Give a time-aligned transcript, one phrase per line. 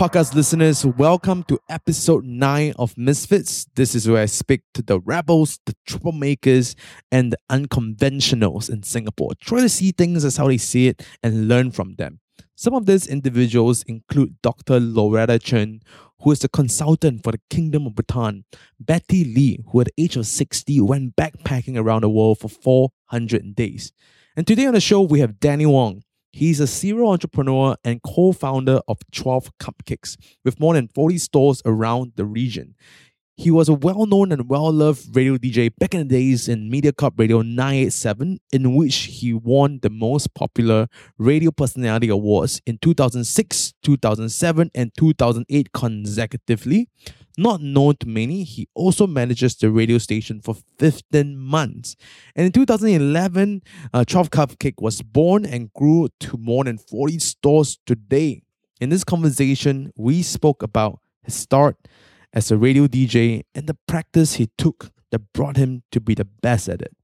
[0.00, 0.86] podcast listeners.
[0.86, 3.66] Welcome to episode 9 of Misfits.
[3.74, 6.74] This is where I speak to the rebels, the troublemakers,
[7.12, 9.32] and the unconventionals in Singapore.
[9.42, 12.20] Try to see things as how they see it and learn from them.
[12.54, 14.80] Some of these individuals include Dr.
[14.80, 15.82] Loretta Chen,
[16.22, 18.46] who is a consultant for the Kingdom of Bhutan,
[18.80, 23.54] Betty Lee, who at the age of 60 went backpacking around the world for 400
[23.54, 23.92] days.
[24.34, 26.04] And today on the show, we have Danny Wong.
[26.32, 31.62] He's a serial entrepreneur and co founder of 12 Cupcakes, with more than 40 stores
[31.64, 32.74] around the region.
[33.36, 36.70] He was a well known and well loved radio DJ back in the days in
[36.70, 43.72] MediaCorp Radio 987, in which he won the most popular radio personality awards in 2006,
[43.82, 46.88] 2007, and 2008 consecutively.
[47.40, 51.96] Not known to many, he also manages the radio station for 15 months.
[52.36, 53.62] And in 2011,
[53.94, 58.42] uh, 12 Cupcake was born and grew to more than 40 stores today.
[58.78, 61.78] In this conversation, we spoke about his start
[62.34, 66.26] as a radio DJ and the practice he took that brought him to be the
[66.26, 66.94] best at it.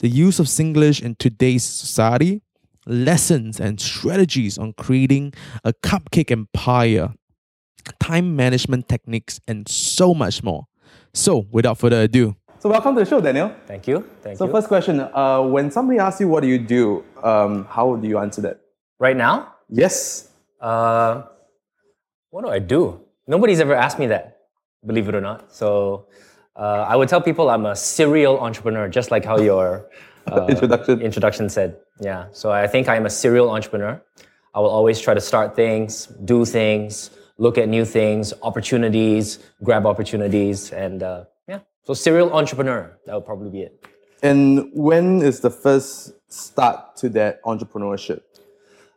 [0.00, 2.42] The use of Singlish in today's society,
[2.86, 7.14] lessons and strategies on creating a cupcake empire,
[8.00, 10.66] time management techniques, and so much more.
[11.14, 13.52] So, without further ado, So welcome to the show, Daniel.
[13.66, 14.04] Thank you.
[14.22, 14.52] Thank So you.
[14.52, 18.18] first question: uh, When somebody asks you what do you do, um, how do you
[18.18, 18.60] answer that?
[18.98, 20.28] right now, Yes.
[20.60, 21.22] uh,
[22.30, 23.00] what do I do?
[23.26, 24.38] Nobody's ever asked me that,
[24.86, 25.52] believe it or not.
[25.52, 26.06] So
[26.56, 29.86] uh, I would tell people I'm a serial entrepreneur, just like how your
[30.32, 31.00] uh, Introduction.
[31.02, 31.76] introduction said.
[32.00, 32.26] Yeah.
[32.32, 34.00] So I think I am a serial entrepreneur.
[34.54, 39.86] I will always try to start things, do things, look at new things, opportunities, grab
[39.86, 41.60] opportunities, and uh, yeah.
[41.84, 42.98] So serial entrepreneur.
[43.06, 43.86] That would probably be it.
[44.22, 48.22] And when is the first start to that entrepreneurship?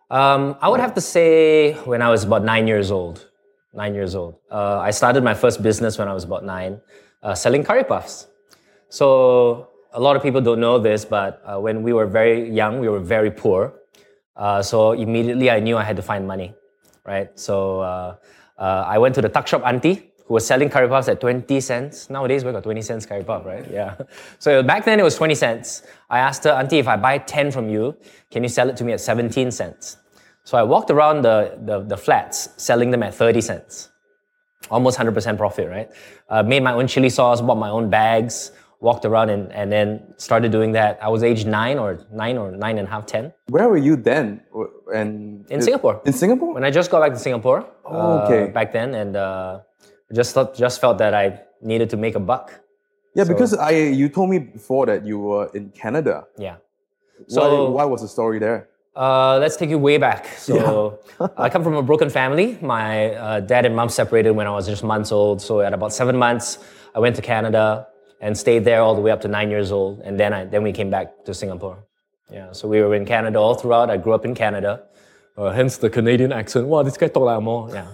[0.09, 3.25] Um, I would have to say when I was about nine years old.
[3.73, 4.35] Nine years old.
[4.49, 6.81] Uh, I started my first business when I was about nine,
[7.21, 8.25] uh, selling curry puffs.
[8.89, 12.79] So a lot of people don't know this, but uh, when we were very young,
[12.79, 13.73] we were very poor.
[14.35, 16.55] Uh, so immediately I knew I had to find money,
[17.09, 17.29] right?
[17.37, 18.15] So uh,
[18.57, 21.59] uh, I went to the tuck shop auntie who was selling curry puffs at 20
[21.59, 22.09] cents.
[22.09, 23.65] Nowadays we got 20 cents curry puff, right?
[23.69, 23.95] Yeah.
[24.39, 25.83] So back then it was 20 cents.
[26.09, 27.97] I asked her, auntie, if I buy 10 from you,
[28.31, 29.97] can you sell it to me at 17 cents?
[30.43, 33.89] So I walked around the, the, the flats selling them at 30 cents.
[34.69, 35.89] Almost 100% profit, right?
[36.29, 40.13] Uh, made my own chili sauce, bought my own bags, walked around and, and then
[40.17, 40.99] started doing that.
[41.01, 43.95] I was age nine or nine or nine and a half, 10 Where were you
[43.95, 44.41] then?
[44.93, 46.01] And in Singapore.
[46.05, 46.53] In Singapore?
[46.53, 48.51] When I just got back to Singapore Oh, uh, okay.
[48.51, 49.59] back then and uh,
[50.13, 52.59] just, thought, just felt that I needed to make a buck.
[53.15, 56.25] yeah, because I you told me before that you were in Canada.
[56.37, 56.55] Yeah.
[57.27, 58.69] So So- why, was the story there?
[58.95, 60.25] Uh, let's take you way back.
[60.37, 60.99] So,
[61.37, 62.57] I come from a broken family.
[62.61, 65.41] My uh, dad and mom separated when I was just months old.
[65.41, 66.57] So, at about seven months,
[66.95, 67.87] I went to Canada
[68.21, 70.01] and stayed there all the way up to nine years old.
[70.01, 71.85] And then, I, then we came back to Singapore.
[72.31, 73.89] Yeah, so we were in Canada all throughout.
[73.89, 74.83] I grew up in Canada,
[75.35, 76.67] uh, hence the Canadian accent.
[76.67, 77.69] Wow, this guy talk like more.
[77.73, 77.87] Yeah,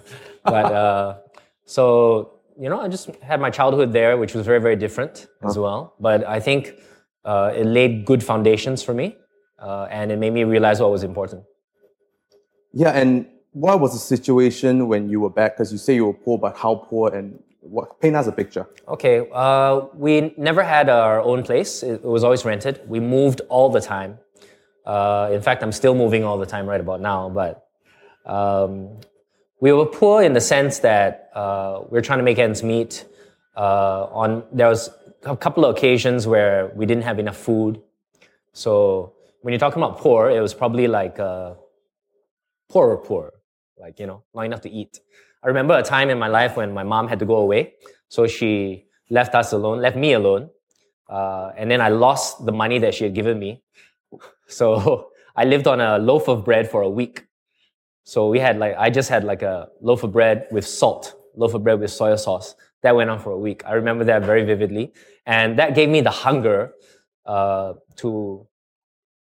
[0.44, 1.18] but uh,
[1.66, 5.58] so you know, I just had my childhood there, which was very, very different as
[5.58, 5.96] well.
[6.00, 6.74] But I think
[7.24, 9.18] uh, it laid good foundations for me,
[9.60, 11.44] uh, and it made me realize what was important.
[12.74, 15.56] Yeah, and what was the situation when you were back?
[15.56, 17.40] Because you say you were poor, but how poor and
[17.70, 18.00] what?
[18.00, 18.68] Paint us a picture.
[18.88, 21.84] Okay, uh, we never had our own place.
[21.84, 22.82] It, was always rented.
[22.88, 24.20] We moved all the time.
[24.86, 27.30] Uh, in fact, I'm still moving all the time right about now.
[27.30, 27.68] But
[28.26, 29.00] um,
[29.60, 33.06] we were poor in the sense that uh, we were trying to make ends meet.
[33.56, 34.90] Uh, on there was
[35.24, 37.82] a couple of occasions where we didn't have enough food.
[38.54, 41.56] So when you're talking about poor, it was probably like uh,
[42.70, 43.34] poor or poor,
[43.78, 45.00] like you know, not enough to eat.
[45.46, 47.76] I remember a time in my life when my mom had to go away,
[48.08, 50.50] so she left us alone, left me alone,
[51.08, 53.62] uh, and then I lost the money that she had given me.
[54.48, 57.26] So I lived on a loaf of bread for a week.
[58.04, 61.56] So we had like I just had like a loaf of bread with salt, loaf
[61.56, 62.56] of bread with soy sauce.
[62.84, 63.64] That went on for a week.
[63.66, 64.94] I remember that very vividly,
[65.26, 66.74] and that gave me the hunger
[67.26, 68.48] uh, to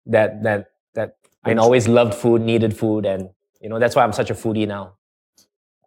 [0.07, 1.15] that that that
[1.45, 3.29] I always loved food, needed food, and
[3.61, 4.97] you know that's why I'm such a foodie now.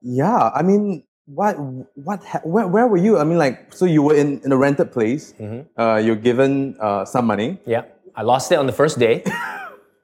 [0.07, 1.59] Yeah, I mean, what,
[1.99, 3.19] what, where, where were you?
[3.19, 5.35] I mean, like, so you were in, in a rented place.
[5.35, 5.81] Mm-hmm.
[5.81, 7.59] Uh, you're given uh, some money.
[7.67, 7.83] Yeah,
[8.15, 9.25] I lost it on the first day.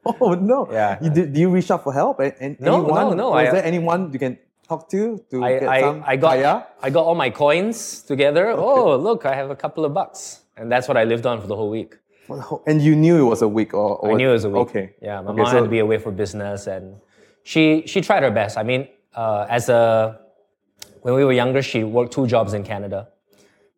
[0.04, 0.66] Oh no!
[0.66, 0.98] Yeah.
[1.00, 2.18] You did, you reach out for help?
[2.18, 5.44] And, and No, anyone, no, no, Was I- there anyone you can talk to to
[5.44, 6.66] I, get I, some I got kaya?
[6.82, 8.50] I got all my coins together.
[8.50, 11.46] Oh, look, I have a couple of bucks, and that's what I lived on for
[11.46, 11.94] the whole week.
[12.66, 14.74] And you knew it was a week, or, or I knew it was a week.
[14.74, 14.90] Okay.
[15.00, 16.96] Yeah, my Okay, mom so- had to be away for business, and
[17.44, 18.58] she she tried her best.
[18.58, 20.18] I mean, uh, as a
[21.02, 23.08] when we were younger, she worked two jobs in Canada.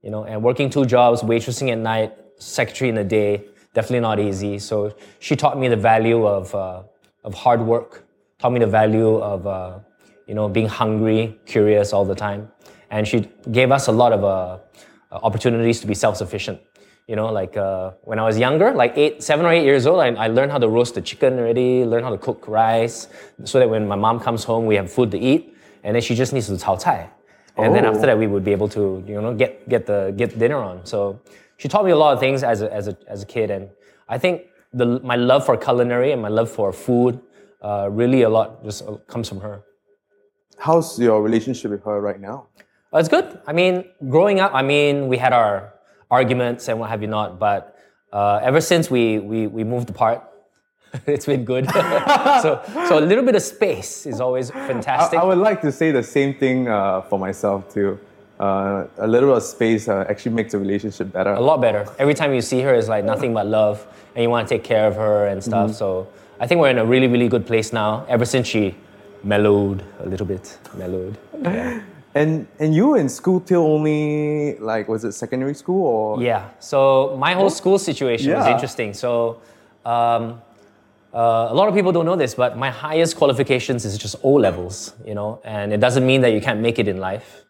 [0.02, 4.20] You know, and working two jobs, waitressing at night, secretary in the day, definitely not
[4.20, 4.58] easy.
[4.58, 6.82] So she taught me the value of, uh,
[7.24, 8.06] of hard work,
[8.38, 9.78] taught me the value of, uh,
[10.26, 12.50] you know, being hungry, curious all the time.
[12.90, 14.58] And she gave us a lot of uh,
[15.10, 16.60] opportunities to be self-sufficient.
[17.06, 20.00] You know, like uh, when I was younger, like eight, seven or eight years old,
[20.00, 23.08] I, I learned how to roast the chicken already, learned how to cook rice,
[23.44, 25.54] so that when my mom comes home, we have food to eat.
[25.82, 27.10] And then she just needs to cao cai.
[27.58, 27.90] And then Oh.
[27.90, 30.86] after that, we would be able to, you know, get, get, the, get dinner on.
[30.86, 31.20] So
[31.58, 33.50] she taught me a lot of things as a, as a, as a kid.
[33.50, 33.68] And
[34.08, 34.42] I think
[34.72, 37.20] the, my love for culinary and my love for food,
[37.62, 39.62] uh, really a lot just uh, comes from her.
[40.58, 42.46] How's your relationship with her right now?
[42.94, 43.40] Uh, It's good.
[43.46, 45.73] I mean, growing up, I mean, we had our
[46.10, 47.78] arguments and what have you not, but
[48.12, 50.22] uh, ever since we, we, we moved apart,
[51.06, 51.68] it's been good.
[51.70, 55.18] so, so a little bit of space is always I, fantastic.
[55.18, 57.98] I would like to say the same thing uh, for myself too.
[58.38, 61.32] Uh, a little bit of space uh, actually makes a relationship better.
[61.34, 61.86] a lot better.
[61.98, 64.64] Every time you see her, it's like nothing but love, and you want to take
[64.64, 65.70] care of her and stuff.
[65.70, 65.78] Mm-hmm.
[65.78, 66.08] So
[66.40, 68.04] I think we're in a really, really good place now.
[68.08, 68.74] Ever since she
[69.22, 71.16] mellowed a little bit, mellowed.
[71.42, 71.80] Yeah.
[72.14, 76.48] And and you were in school till only like was it secondary school or Yeah.
[76.60, 78.94] So my whole school situation was interesting.
[78.94, 79.40] So
[79.84, 80.40] um,
[81.12, 84.30] uh, a lot of people don't know this, but my highest qualifications is just O
[84.32, 84.94] levels.
[85.04, 87.44] You know, and it doesn't mean that you can't make it in life.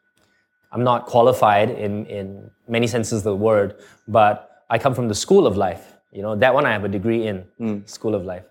[0.73, 3.77] I'm not qualified in in many senses of the word,
[4.09, 5.93] but I come from the school of life.
[6.11, 7.45] You know, that one I have a degree in,
[7.87, 8.45] school of life.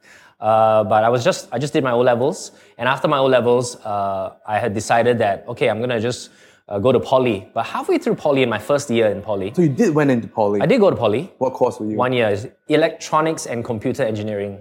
[0.43, 3.27] Uh, but I was just I just did my O levels, and after my O
[3.27, 6.31] levels, uh, I had decided that okay, I'm gonna just
[6.67, 7.49] uh, go to poly.
[7.53, 10.27] But halfway through poly, in my first year in poly, So you did went into
[10.27, 10.59] poly.
[10.59, 11.31] I did go to poly.
[11.37, 11.95] What course were you?
[11.95, 14.59] One year is electronics and computer engineering,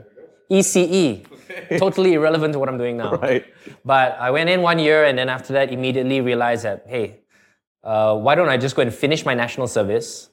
[0.49, 1.27] ECE.
[1.79, 3.17] Totally irrelevant to what I'm doing now.
[3.17, 3.45] Right.
[3.85, 7.23] But I went in one year, and then after that, immediately realized that hey,
[7.83, 10.31] uh, why don't I just go and finish my national service,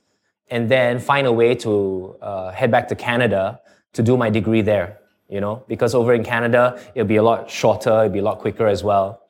[0.52, 3.62] and then find a way to uh, head back to Canada
[3.94, 4.99] to do my degree there.
[5.30, 8.40] You know, because over in Canada, it'll be a lot shorter, it'll be a lot
[8.40, 9.22] quicker as well.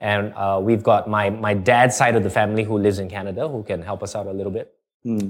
[0.00, 3.48] And uh, we've got my my dad's side of the family who lives in Canada
[3.48, 4.72] who can help us out a little bit.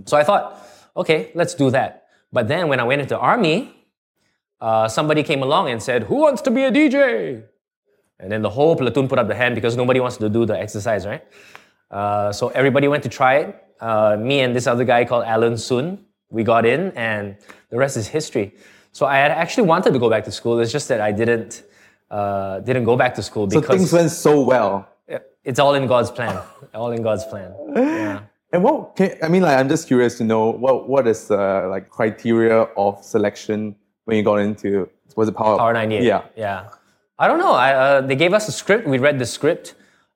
[0.06, 0.62] So I thought,
[0.96, 2.08] okay, let's do that.
[2.32, 3.74] But then when I went into army,
[4.60, 7.44] uh, somebody came along and said, "Who wants to be a DJ?"
[8.20, 10.58] And then the whole platoon put up the hand because nobody wants to do the
[10.58, 11.24] exercise, right?
[11.90, 13.64] Uh, so everybody went to try it.
[13.80, 17.36] Uh, me and this other guy called Alan Sun, we got in, and
[17.70, 18.54] the rest is history.
[18.92, 20.58] So I had actually wanted to go back to school.
[20.60, 21.62] It's just that I didn't
[22.10, 24.88] uh, didn't go back to school so because things went so well.
[25.44, 26.40] it's all in God's plan.
[26.74, 27.54] all in God's plan.
[27.74, 28.20] Yeah.
[28.52, 31.68] And what can, I mean, like, I'm just curious to know what what is uh,
[31.68, 36.02] like criteria of selection when you got into was it Power Power 98.
[36.02, 36.22] Yeah.
[36.36, 36.68] Yeah.
[37.18, 37.52] I don't know.
[37.52, 38.86] I, uh, they gave us a script.
[38.86, 39.74] We read the script.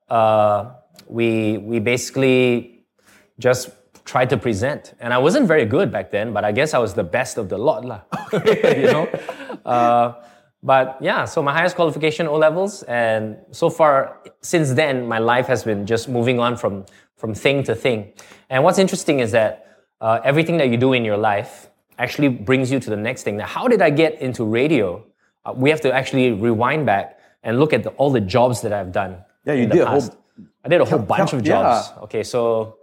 [0.08, 0.70] Uh,
[1.08, 2.84] we, we basically
[3.38, 3.70] just
[4.04, 4.94] tried to present.
[5.00, 7.48] And I wasn't very good back then, but I guess I was the best of
[7.48, 7.84] the lot.
[7.84, 8.00] lah.
[8.32, 9.08] you know?
[9.64, 10.14] Uh,
[10.62, 12.82] but yeah, so my highest qualification, O levels.
[12.84, 16.84] And so far, since then, my life has been just moving on from,
[17.16, 18.12] from thing to thing.
[18.50, 21.68] And what's interesting is that uh, everything that you do in your life
[21.98, 23.36] actually brings you to the next thing.
[23.36, 25.04] Now, how did I get into radio?
[25.44, 28.72] Uh, we have to actually rewind back and look at the, all the jobs that
[28.72, 29.18] I've done.
[29.44, 30.16] Yeah, you in the did a whole- past.
[30.64, 31.90] I did a whole bunch of jobs.
[32.04, 32.78] Okay, so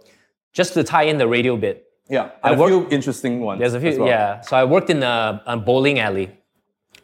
[0.52, 2.30] just to tie in the radio bit, Yeah.
[2.42, 3.60] I And a few interesting ones.
[3.60, 4.08] there's a few, well.
[4.08, 4.40] yeah.
[4.40, 6.28] So I worked in a, a bowling alley,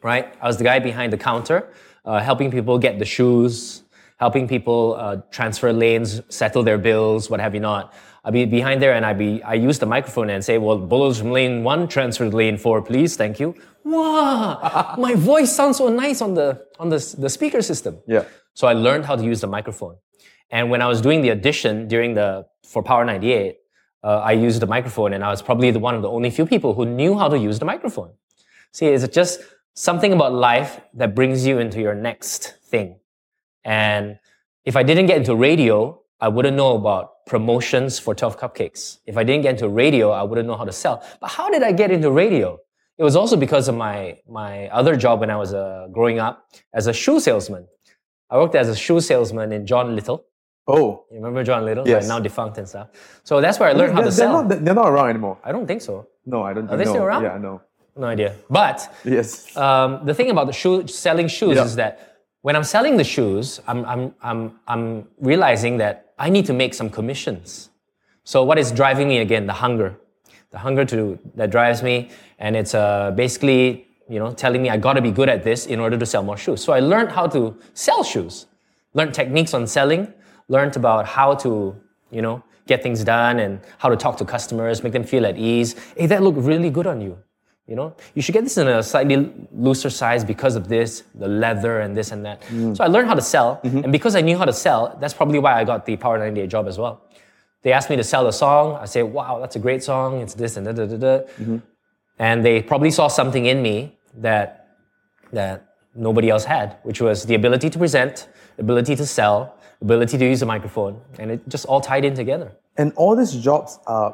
[0.03, 0.27] right?
[0.43, 1.59] I was the guy behind the counter,
[2.05, 3.83] uh, helping people get the shoes,
[4.19, 7.93] helping people uh, transfer lanes, settle their bills, what have you not.
[8.25, 11.19] I'd be behind there and I'd be, I use the microphone and say, well, bowlers
[11.21, 13.55] from lane one, transfer to lane four, please, thank you.
[13.85, 17.99] Wow, my voice sounds so nice on the, on the, the speaker system.
[18.09, 18.25] Yeah.
[18.55, 19.97] So I learned how to use the microphone.
[20.51, 23.59] And when I was doing the audition during the for Power 98,
[24.03, 26.47] uh, I used the microphone, and I was probably the one of the only few
[26.47, 28.13] people who knew how to use the microphone.
[28.73, 29.41] See, it's just
[29.75, 32.99] something about life that brings you into your next thing.
[33.65, 34.19] And
[34.65, 38.99] if I didn't get into radio, I wouldn't know about promotions for 12 cupcakes.
[39.07, 41.05] If I didn't get into radio, I wouldn't know how to sell.
[41.21, 42.59] But how did I get into radio?
[42.97, 46.49] It was also because of my, my other job when I was uh, growing up
[46.73, 47.67] as a shoe salesman.
[48.31, 50.25] I worked as a shoe salesman in John Little.
[50.67, 51.05] Oh.
[51.11, 51.87] You remember John Little?
[51.87, 52.05] Yes.
[52.05, 52.89] Like, now defunct and stuff.
[53.23, 54.43] So that's where I learned how they're, to they're sell.
[54.45, 55.39] not, they're not around anymore.
[55.45, 56.09] I don't think so.
[56.25, 56.69] No, I don't.
[56.69, 56.91] Are they know.
[56.93, 57.23] still around?
[57.23, 57.61] Yeah, no.
[57.97, 58.35] No idea.
[58.51, 59.57] But Yes.
[59.57, 61.65] um, the thing about the shoe selling shoes Yeah.
[61.65, 66.47] is that when I'm selling the shoes, I'm, I'm, I'm, I'm realizing that I need
[66.47, 67.71] to make some commissions.
[68.25, 69.47] So what is driving me again?
[69.47, 69.97] The hunger,
[70.51, 74.77] the hunger to that drives me, and it's uh, basically you know telling me I
[74.77, 76.63] got to be good at this in order to sell more shoes.
[76.63, 78.47] So I learned how to sell shoes,
[78.95, 80.13] learned techniques on selling,
[80.49, 81.75] learned about how to,
[82.11, 85.37] you know, get things done and how to talk to customers, make them feel at
[85.37, 85.77] ease.
[85.97, 87.19] Hey, that looked really good on you.
[87.67, 91.27] You know, you should get this in a slightly looser size because of this, the
[91.27, 92.43] leather and this and that.
[92.43, 92.77] Mm.
[92.77, 93.79] So I learned how to sell, mm-hmm.
[93.79, 96.47] and because I knew how to sell, that's probably why I got the Power 98
[96.49, 97.03] job as well.
[97.63, 98.79] They asked me to sell a song.
[98.81, 100.21] I say, "Wow, that's a great song.
[100.21, 101.57] It's this and da da da da." Mm-hmm.
[102.21, 104.69] And they probably saw something in me that
[105.33, 110.25] that nobody else had, which was the ability to present, ability to sell, ability to
[110.25, 112.53] use a microphone, and it just all tied in together.
[112.77, 114.13] And all these jobs uh,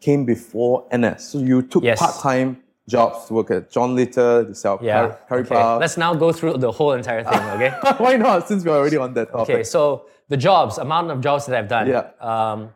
[0.00, 1.24] came before NS.
[1.30, 1.98] So you took Yes.
[1.98, 5.14] part-time jobs to work at John Little, to sell Yeah.
[5.28, 5.76] curry, okay.
[5.76, 7.40] Let's now go through the whole entire thing.
[7.56, 7.70] Okay.
[7.98, 8.48] Why not?
[8.48, 9.54] Since we're already on that topic.
[9.54, 11.86] Okay, so the jobs, amount of jobs that I've done.
[11.88, 12.10] Yeah.
[12.20, 12.70] Um,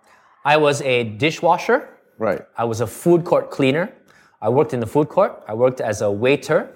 [0.45, 1.89] I was a dishwasher.
[2.19, 2.43] Right.
[2.57, 3.93] I was a food court cleaner.
[4.41, 5.43] I worked in the food court.
[5.49, 6.71] I worked as a waiter.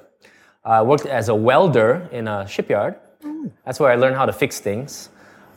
[0.64, 2.97] I worked as a welder in a shipyard.
[3.64, 5.10] That's where I learned how to fix things.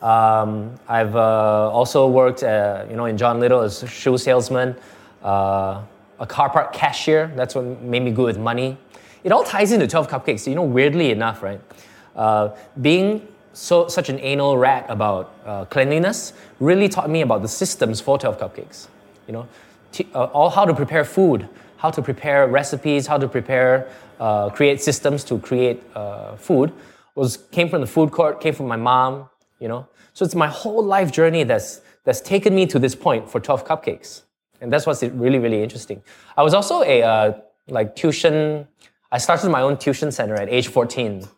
[0.04, 4.76] Um, I've uh, also worked, uh, you know, in John Little as a shoe salesman,
[5.22, 5.80] uh,
[6.18, 7.32] a car park cashier.
[7.34, 8.76] That's what made me good with money.
[9.24, 10.46] It all ties into 12 Cupcakes.
[10.46, 11.58] You know, weirdly enough, right?
[12.14, 12.50] Uh,
[12.82, 18.02] being so such an anal rat about uh, cleanliness really taught me about the systems
[18.02, 18.88] for 12 Cupcakes.
[19.26, 19.48] You know,
[19.90, 23.88] t- uh, all how to prepare food, how to prepare recipes, how to prepare,
[24.52, 25.82] create systems to create
[26.36, 26.72] food
[27.14, 29.28] was came from the food court, came from my mom.
[29.60, 33.28] You know, so it's my whole life journey that's that's taken me to this point
[33.30, 34.22] for 12 Cupcakes,
[34.60, 36.02] and that's what's really really interesting.
[36.36, 37.32] I was also a uh,
[37.68, 38.66] like tuition.
[39.12, 41.28] I started my own tuition center at age 14.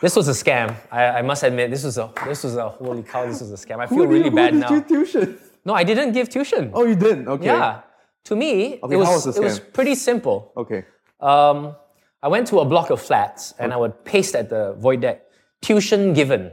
[0.00, 0.74] This was a scam.
[0.90, 3.26] I, I must admit, this was a this was a holy cow.
[3.26, 3.78] This was a scam.
[3.80, 4.70] I feel did- really who bad did now.
[4.74, 5.38] you tuition?
[5.64, 6.70] No, I didn't give tuition.
[6.72, 7.28] Oh, you didn't?
[7.28, 7.46] Okay.
[7.46, 7.82] Yeah.
[8.24, 10.52] To me, Okay, it, was, was it was pretty simple.
[10.56, 10.84] Okay.
[11.20, 11.74] Um,
[12.22, 15.22] I went to a block of flats and I would paste at the void deck,
[15.60, 16.52] tuition given.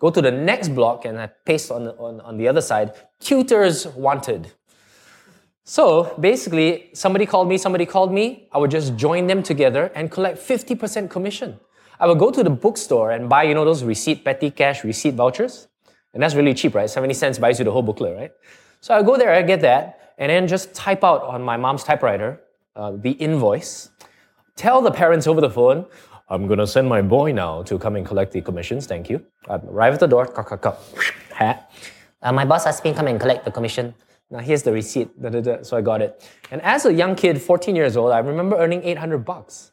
[0.00, 3.86] Go to the next block and I paste on on, on the other side, tutors
[3.86, 4.52] wanted.
[5.64, 10.10] So basically, somebody called me, somebody called me, I would just join them together and
[10.10, 11.60] collect 50% commission.
[12.00, 15.14] I would go to the bookstore and buy, you know, those receipt, petty cash, receipt
[15.14, 15.68] vouchers.
[16.12, 16.90] And that's really cheap, right?
[16.90, 18.32] 70 cents buys you the whole booklet, right?
[18.80, 21.84] So I go there, I get that, and then just type out on my mom's
[21.84, 22.40] typewriter
[22.74, 23.90] uh, the invoice.
[24.56, 25.86] Tell the parents over the phone,
[26.30, 29.24] I'm gonna send my boy now to come and collect the commissions, thank you.
[29.48, 30.78] I arrive at the door, cock, cock, cock,
[31.32, 31.70] hat.
[32.22, 33.94] Uh, my boss asked me to come and collect the commission.
[34.30, 35.62] Now here's the receipt, da, da, da.
[35.62, 36.22] so I got it.
[36.52, 39.72] And as a young kid, 14 years old, I remember earning 800 bucks.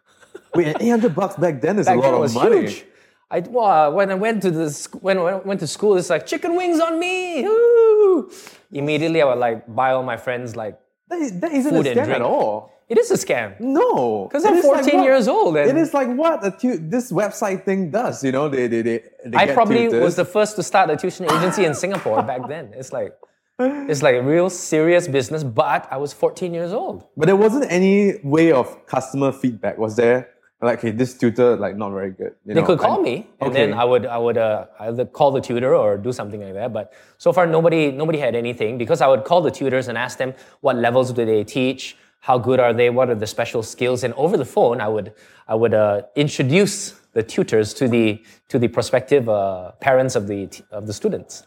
[0.54, 2.60] Wait, 800 bucks back then is Back a lot of was money.
[2.62, 2.84] huge.
[3.30, 6.24] I, well, when I went to the sc- when I went to school, it's like
[6.24, 7.42] chicken wings on me.
[7.42, 8.30] Woo!
[8.72, 10.78] Immediately, I would like buy all my friends like
[11.10, 12.10] That, is, that isn't Food a and drink.
[12.14, 12.72] at all.
[12.88, 13.58] It is a scam.
[13.60, 14.26] No.
[14.28, 17.12] Because I'm is like 14 years old and- it is like what a tu- this
[17.12, 18.22] website thing does.
[18.24, 19.02] You know, they they they.
[19.26, 20.02] they I probably tutors.
[20.02, 22.72] was the first to start a tuition agency in Singapore back then.
[22.74, 23.12] It's like
[23.60, 27.04] it's like a real serious business, but I was 14 years old.
[27.16, 30.28] But there wasn't any way of customer feedback, was there?
[30.60, 32.32] Like, hey, this tutor like not very good.
[32.44, 35.04] You They know, could call and- me, and then I would I would uh, either
[35.04, 36.72] call the tutor or do something like that.
[36.72, 40.18] But so far, nobody nobody had anything because I would call the tutors and ask
[40.18, 44.04] them what levels do they teach, how good are they, what are the special skills,
[44.04, 45.12] and over the phone, I would
[45.46, 50.48] I would uh, introduce the tutors to the to the prospective uh, parents of the
[50.70, 51.46] of the students,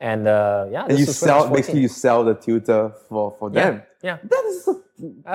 [0.00, 1.56] and uh, yeah, And you was when I was sell 14.
[1.56, 3.82] basically you sell the tutor for for yeah, them.
[4.02, 4.18] yeah.
[4.24, 4.68] That is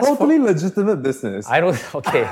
[0.04, 1.48] totally legitimate business.
[1.50, 1.80] I don't.
[1.96, 2.26] Okay.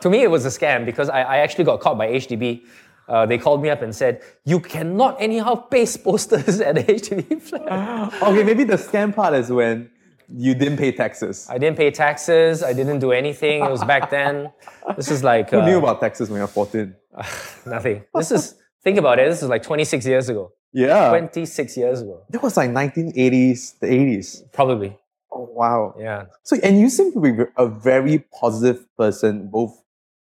[0.00, 2.62] to me, it was a scam because I, I actually got caught by HDB.
[3.08, 7.40] Uh, they called me up and said, "You cannot anyhow paste posters at the HDB
[7.42, 9.90] flat." okay, maybe the scam part is when
[10.34, 11.46] you didn't pay taxes.
[11.50, 12.62] I didn't pay taxes.
[12.62, 13.64] I didn't do anything.
[13.64, 14.52] It was back then.
[14.96, 16.94] This is like Who knew uh, about taxes when you're 14?
[17.66, 18.04] nothing.
[18.14, 19.28] This is think about it.
[19.28, 20.52] This is like 26 years ago.
[20.72, 21.10] Yeah.
[21.10, 24.52] 26 years ago, that was like 1980s, the 80s.
[24.52, 24.98] probably.
[25.30, 25.94] Oh, wow.
[25.98, 26.24] Yeah.
[26.42, 29.82] So, and you seem to be a very positive person, both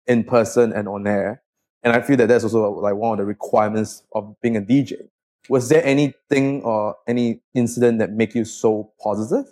[0.07, 1.41] in person and on air.
[1.83, 5.07] And I feel that that's also like one of the requirements of being a DJ.
[5.47, 9.45] Was there anything or any incident that make you so positive?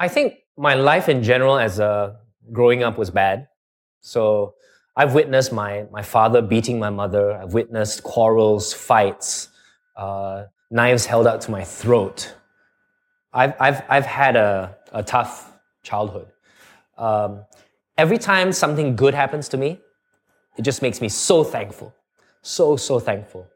[0.00, 2.16] I think my life in general as a
[2.52, 3.48] growing up was bad.
[4.00, 4.54] So
[4.96, 7.32] I've witnessed my, my father beating my mother.
[7.32, 9.48] I've witnessed quarrels, fights,
[9.96, 12.34] uh, knives held out to my throat.
[13.32, 15.52] I've, I've, I've had a, a tough
[15.82, 16.28] childhood.
[16.96, 17.44] Um,
[17.96, 19.80] every time something good happens to me,
[20.56, 21.94] it just makes me so thankful.
[22.42, 23.46] So, so thankful.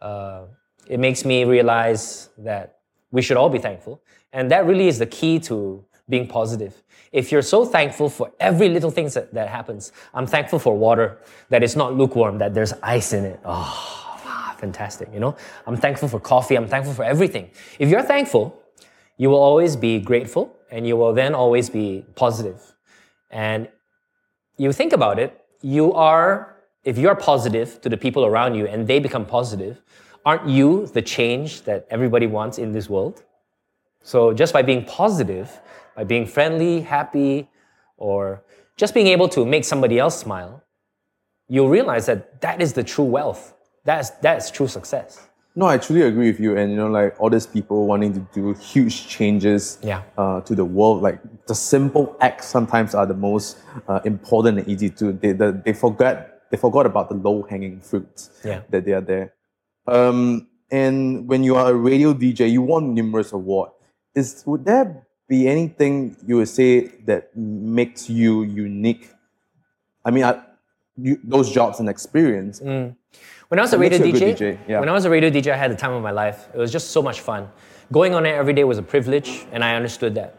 [0.00, 0.44] Uh,
[0.88, 2.78] it makes me realize that
[3.10, 4.02] we should all be thankful.
[4.32, 6.82] And that really is the key to being positive.
[7.12, 11.18] If you're so thankful for every little thing that, that happens, I'm thankful for water,
[11.48, 13.40] that it's not lukewarm, that there's ice in it.
[13.44, 15.08] Oh, fantastic.
[15.12, 15.36] You know,
[15.66, 16.56] I'm thankful for coffee.
[16.56, 17.50] I'm thankful for everything.
[17.78, 18.62] If you're thankful,
[19.16, 22.74] you will always be grateful and you will then always be positive.
[23.30, 23.68] And
[24.56, 28.86] you think about it, you are, if you're positive to the people around you and
[28.86, 29.82] they become positive,
[30.24, 33.24] aren't you the change that everybody wants in this world?
[34.02, 35.60] So just by being positive,
[35.96, 37.48] by being friendly, happy,
[37.96, 38.42] or
[38.76, 40.62] just being able to make somebody else smile,
[41.48, 43.54] you'll realize that that is the true wealth.
[43.84, 45.26] That's, that's true success.
[45.58, 46.54] No, I truly agree with you.
[46.58, 50.02] And you know, like all these people wanting to do huge changes Yeah.
[50.18, 53.56] uh, to the world, like the simple acts sometimes are the most
[53.88, 55.12] uh, important and easy to.
[55.12, 58.60] They the, they forget they forgot about the low hanging fruits Yeah.
[58.68, 59.32] that they are there.
[59.86, 63.72] Um, and when you are a radio DJ, you won numerous awards.
[64.14, 69.10] Is would there be anything you would say that makes you unique?
[70.04, 70.40] I mean, I,
[70.96, 72.60] you, those jobs and experience.
[72.60, 72.96] When
[73.58, 74.58] I was a radio you a DJ, DJ?
[74.68, 74.80] Yeah.
[74.80, 76.48] when I was a radio DJ, I had the time of my life.
[76.54, 77.48] It was just so much fun.
[77.92, 80.36] Going on air every day was a privilege, and I understood that.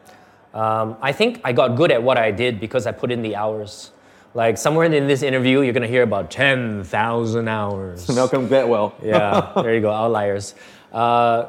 [0.54, 3.36] Um, I think I got good at what I did because I put in the
[3.36, 3.92] hours.
[4.34, 8.08] Like somewhere in this interview, you're gonna hear about ten thousand hours.
[8.16, 8.94] Malcolm Gladwell.
[9.02, 10.56] yeah, there you go, outliers.
[10.92, 11.48] Uh,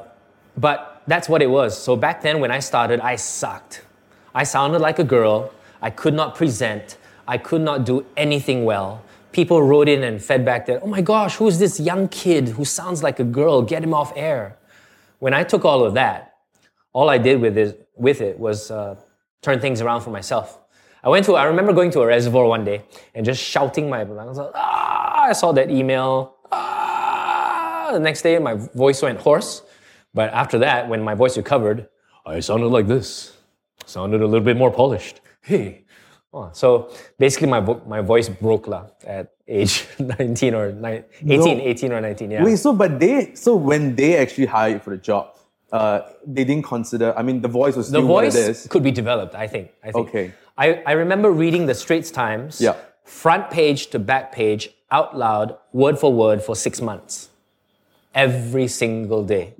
[0.57, 1.77] but that's what it was.
[1.83, 3.83] So back then, when I started, I sucked.
[4.35, 5.53] I sounded like a girl.
[5.81, 6.99] I could not present.
[7.27, 9.03] I could not do anything well.
[9.33, 12.65] People wrote in and fed back that, oh my gosh, who's this young kid who
[12.65, 13.63] sounds like a girl?
[13.63, 14.59] Get him off air.
[15.19, 16.37] When I took all of that,
[16.93, 18.97] all I did with it, with it was uh,
[19.43, 20.59] turn things around for myself.
[21.03, 22.83] I went to, I remember going to a reservoir one day
[23.15, 26.35] and just shouting my, I was like, ah, I saw that email.
[26.53, 29.63] Ah, the next day my voice went hoarse.
[30.15, 31.89] But after that, when my voice recovered,
[32.27, 33.37] I sounded like this.
[33.87, 35.21] Sounded a little bit more polished.
[35.43, 35.85] Hey.
[36.33, 41.61] Oh, so basically my, vo- my voice broke lah at age 19 or ni- 18,
[41.61, 42.45] 18 or 19, yeah.
[42.45, 45.35] Wait, so but they so when they actually hired you for the job,
[45.73, 47.17] uh, they didn't consider.
[47.17, 49.71] I mean, the voice was the still what it voice could be developed, I think.
[49.83, 50.09] I think.
[50.09, 50.33] Okay.
[50.59, 52.75] I, I remember reading the Straits Times, Yeah.
[53.05, 57.31] front page to back page, out loud, word for word, for six months.
[58.15, 59.55] Every single day.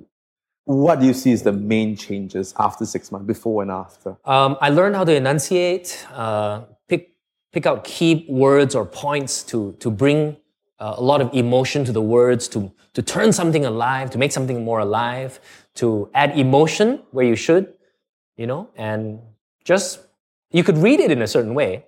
[0.69, 4.15] What do you see as the main changes after six months, before and after?
[4.23, 7.15] Um, I learned how to enunciate, uh, pick,
[7.51, 10.37] pick out key words or points to, to bring
[10.77, 14.31] uh, a lot of emotion to the words, to, to turn something alive, to make
[14.31, 15.39] something more alive,
[15.73, 17.73] to add emotion where you should,
[18.37, 19.19] you know, and
[19.63, 19.99] just,
[20.51, 21.83] you could read it in a certain way.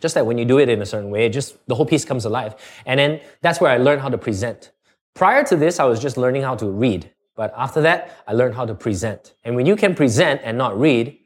[0.00, 2.24] Just that when you do it in a certain way, just the whole piece comes
[2.24, 2.56] alive.
[2.84, 4.72] And then that's where I learned how to present.
[5.14, 7.12] Prior to this, I was just learning how to read.
[7.38, 9.34] But after that, I learned how to present.
[9.44, 11.16] And when you can present and not read,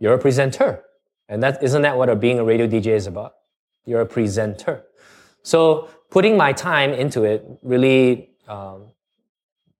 [0.00, 0.82] you're a presenter.
[1.28, 3.34] And that isn't that what a, being a radio DJ is about?
[3.86, 4.82] You're a presenter.
[5.44, 8.86] So putting my time into it really, um,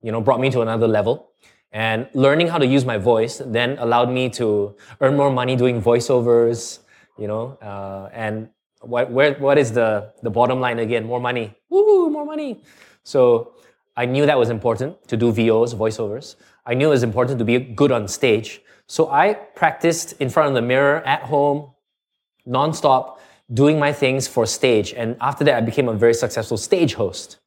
[0.03, 1.33] you know, brought me to another level.
[1.73, 5.83] And learning how to use my voice then allowed me to earn more money doing
[5.83, 6.79] voiceovers,
[7.19, 7.59] you know.
[7.61, 8.51] Uh, and
[8.83, 11.05] what, where, what is the, the bottom line again?
[11.05, 11.57] More money.
[11.71, 12.63] Woo, more money.
[13.03, 13.52] So
[13.97, 16.37] I knew that was important to do VOs, voiceovers.
[16.65, 18.63] I knew it was important to be good on stage.
[18.87, 21.73] So I practiced in front of the mirror at home,
[22.47, 23.19] nonstop,
[23.53, 24.95] doing my things for stage.
[24.95, 27.39] And after that, I became a very successful stage host.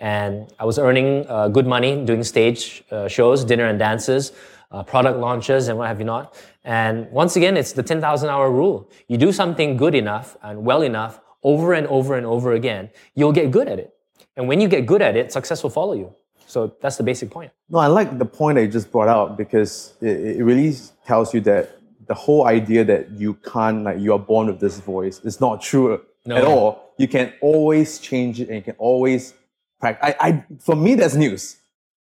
[0.00, 4.32] And I was earning uh, good money doing stage uh, shows, dinner and dances,
[4.72, 6.34] uh, product launches, and what have you not.
[6.64, 8.90] And once again, it's the 10,000 hour rule.
[9.06, 13.32] You do something good enough and well enough over and over and over again, you'll
[13.32, 13.93] get good at it.
[14.36, 16.14] And when you get good at it, success will follow you.
[16.46, 17.52] So that's the basic point.
[17.68, 20.74] No, I like the point that you just brought out because it, it really
[21.06, 24.78] tells you that the whole idea that you can't, like, you are born with this
[24.80, 26.36] voice is not true No.
[26.36, 26.92] at all.
[26.98, 29.34] You can always change it and you can always
[29.80, 30.14] practice.
[30.20, 31.56] I, I, for me, that's news.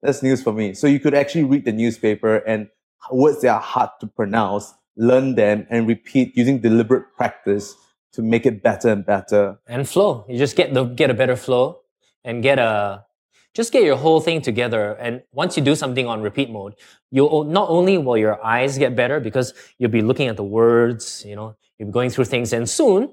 [0.02, 0.74] That's news for me.
[0.74, 2.70] So you could actually read the newspaper and
[3.12, 7.76] words that are hard to pronounce, learn them and repeat using deliberate practice
[8.14, 9.60] to make it better and better.
[9.68, 10.26] and flow.
[10.30, 11.79] You just get the get a better flow
[12.24, 13.06] and get a
[13.54, 14.94] just get your whole thing together.
[14.94, 16.76] And once you do something on repeat mode,
[17.12, 21.24] you'll not only will your eyes get better because you'll be looking at the words,
[21.26, 23.12] you know, you'll be going through things, and soon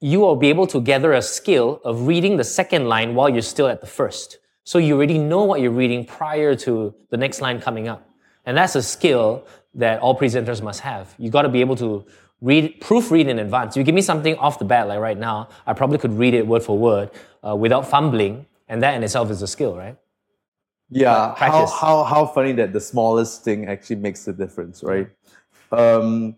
[0.00, 3.40] you will be able to gather a skill of reading the second line while you're
[3.40, 4.38] still at the first.
[4.64, 8.08] So you already know what you're reading prior to the next line coming up.
[8.44, 11.14] And that's a skill that all presenters must have.
[11.18, 12.04] You got to be able to
[12.40, 13.76] read, proofread in advance.
[13.76, 16.46] You give me something off the bat, like right now, I probably could read it
[16.46, 17.10] word for word
[17.46, 19.96] uh, without fumbling, and that in itself is a skill, right?
[20.90, 25.08] Yeah, how, how how funny that the smallest thing actually makes the difference, right?
[25.70, 26.36] Um,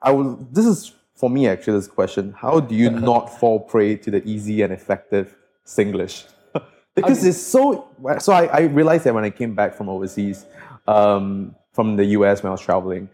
[0.00, 0.36] I will.
[0.52, 1.78] This is for me actually.
[1.78, 6.28] This question: How do you not fall prey to the easy and effective Singlish?
[6.94, 7.88] because it's so.
[8.20, 10.46] So I, I realized that when I came back from overseas,
[10.86, 13.08] um, from the US when I was traveling,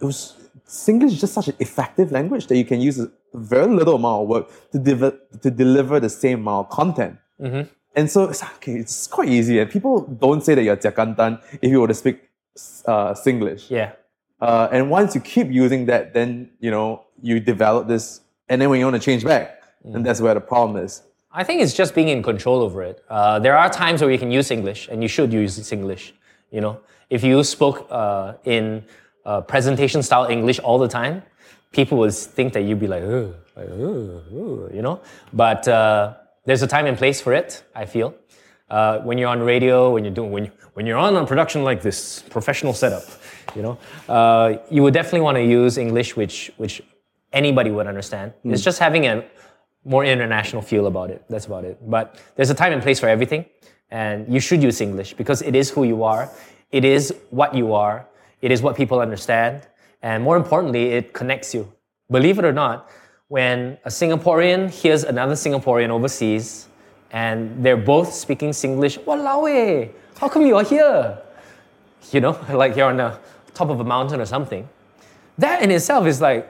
[0.00, 3.72] it was Singlish is just such an effective language that you can use a very
[3.74, 7.18] little amount of work to, deliver to deliver the same amount of content.
[7.96, 11.70] And so it's okay, it's quite easy, and people don't say that you're jiakantan if
[11.70, 12.28] you were to speak
[12.86, 13.70] uh, Singlish.
[13.70, 13.92] Yeah.
[14.40, 18.68] Uh, and once you keep using that, then you know you develop this, and then
[18.68, 21.02] when you want to change back, and that's where the problem is.
[21.30, 23.04] I think it's just being in control over it.
[23.08, 26.14] Uh, there are times where you can use English, and you should use English.
[26.50, 28.84] You know, if you spoke uh, in
[29.24, 31.22] uh, presentation style English all the time,
[31.72, 33.02] people would think that you'd be like,
[33.56, 35.00] like you know.
[35.32, 37.64] But uh, there's a time and place for it.
[37.74, 38.14] I feel
[38.70, 41.64] uh, when you're on radio, when you're doing when you, when you're on a production
[41.64, 43.04] like this, professional setup,
[43.54, 46.82] you know, uh, you would definitely want to use English, which which
[47.32, 48.32] anybody would understand.
[48.44, 49.24] It's just having a
[49.84, 51.24] more international feel about it.
[51.28, 51.78] That's about it.
[51.88, 53.44] But there's a time and place for everything,
[53.90, 56.30] and you should use English because it is who you are.
[56.70, 58.06] It is what you are.
[58.44, 59.66] It is what people understand,
[60.02, 61.72] and more importantly, it connects you.
[62.10, 62.90] Believe it or not,
[63.28, 66.68] when a Singaporean hears another Singaporean overseas,
[67.10, 71.18] and they're both speaking Singlish, walao eh, how come you are here?
[72.12, 73.18] You know, like you're on the
[73.54, 74.68] top of a mountain or something.
[75.38, 76.46] That in itself is like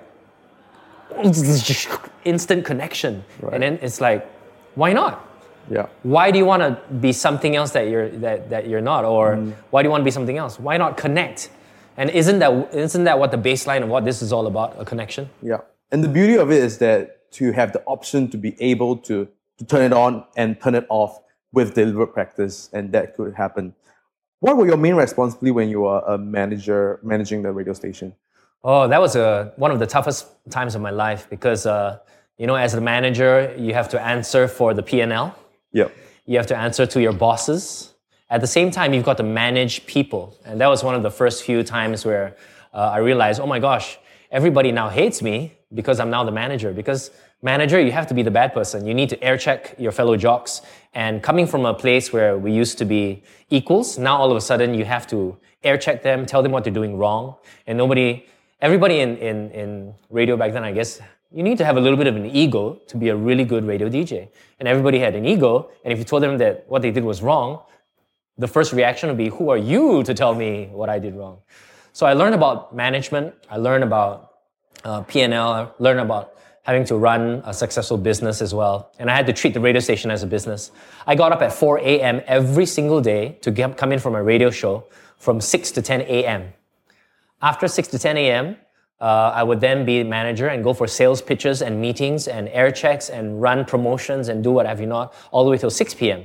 [2.25, 3.25] instant connection.
[3.53, 4.29] And then it's like,
[4.75, 5.25] why not?
[5.71, 5.87] Yeah.
[6.03, 9.05] Why do you want to be something else that you're that, that you're not?
[9.05, 9.37] Or
[9.71, 10.59] why do you want to be something else?
[10.59, 11.51] Why not connect?
[11.97, 14.75] And isn't that isn't that what the baseline of what this is all about?
[14.79, 15.31] A connection?
[15.43, 15.59] Yeah.
[15.91, 19.29] And the beauty of it is that to have the option to be able to,
[19.59, 21.21] to turn it on and turn it off
[21.53, 23.75] with deliberate practice, and that could happen.
[24.41, 28.15] What were your main responsibility when you were a manager managing the radio station?
[28.63, 31.99] Oh, that was a, one of the toughest times of my life because, uh,
[32.39, 35.35] you know, as a manager, you have to answer for the P&L.
[35.73, 35.97] Yep.
[36.27, 37.94] You have to answer to your bosses.
[38.31, 40.37] At the same time, you've got to manage people.
[40.45, 42.37] And that was one of the first few times where
[42.73, 43.99] uh, I realized, oh my gosh,
[44.31, 46.73] everybody now hates me because I'm now the manager.
[46.73, 47.11] Because
[47.43, 48.87] manager, you have to be the bad person.
[48.87, 50.63] You need to air check your fellow jocks.
[50.95, 54.41] And coming from a place where we used to be equals, now all of a
[54.41, 57.37] sudden you have to air check them, tell them what they're doing wrong.
[57.67, 58.27] And nobody,
[58.61, 61.99] everybody in, in, in radio back then, I guess, you need to have a little
[61.99, 64.29] bit of an ego to be a really good radio DJ.
[64.61, 65.71] And everybody had an ego.
[65.85, 67.63] And if you told them that what they did was wrong,
[68.39, 71.39] the first reaction would be, Who are you to tell me what I did wrong?
[71.93, 73.35] So I learned about management.
[73.51, 74.33] I learned about
[74.85, 75.53] uh, P&L.
[75.53, 78.91] I learned about having to run a successful business as well.
[78.99, 80.73] And I had to treat the radio station as a business.
[81.07, 82.23] I got up at 4 a.m.
[82.27, 84.87] every single day to get, come in for my radio show
[85.19, 86.53] from 6 to 10 a.m.
[87.43, 88.57] After 6 to 10 a.m.,
[89.01, 92.71] uh, I would then be manager and go for sales pitches and meetings and air
[92.71, 95.95] checks and run promotions and do what have you not, all the way till 6
[95.95, 96.25] p.m.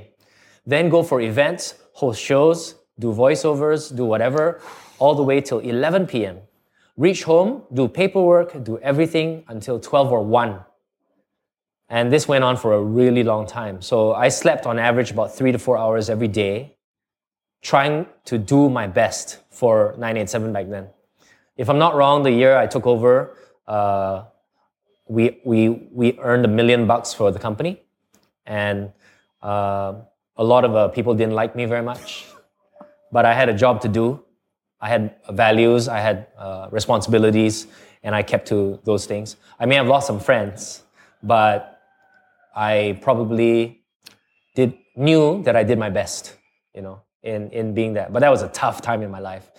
[0.64, 4.60] Then go for events, host shows, do voiceovers, do whatever,
[4.98, 6.38] all the way till 11 p.m.
[6.96, 10.60] Reach home, do paperwork, do everything until 12 or 1.
[11.88, 13.82] And this went on for a really long time.
[13.82, 16.76] So I slept on average about three to four hours every day,
[17.62, 20.88] trying to do my best for 987 back then.
[21.56, 24.24] If I'm not wrong, the year I took over, uh,
[25.08, 27.82] we, we, we earned a million bucks for the company.
[28.46, 28.92] And
[29.42, 29.94] uh,
[30.40, 32.26] a lot of uh, people didn't like me very much.
[33.12, 34.24] But I had a job to do.
[34.80, 37.66] I had values, I had uh, responsibilities,
[38.02, 39.36] and I kept to those things.
[39.58, 40.82] I may have lost some friends,
[41.22, 41.78] but
[42.56, 43.82] I probably
[44.54, 46.34] did knew that I did my best,
[46.74, 48.10] you know, in, in being that.
[48.10, 49.50] But that was a tough time in my life.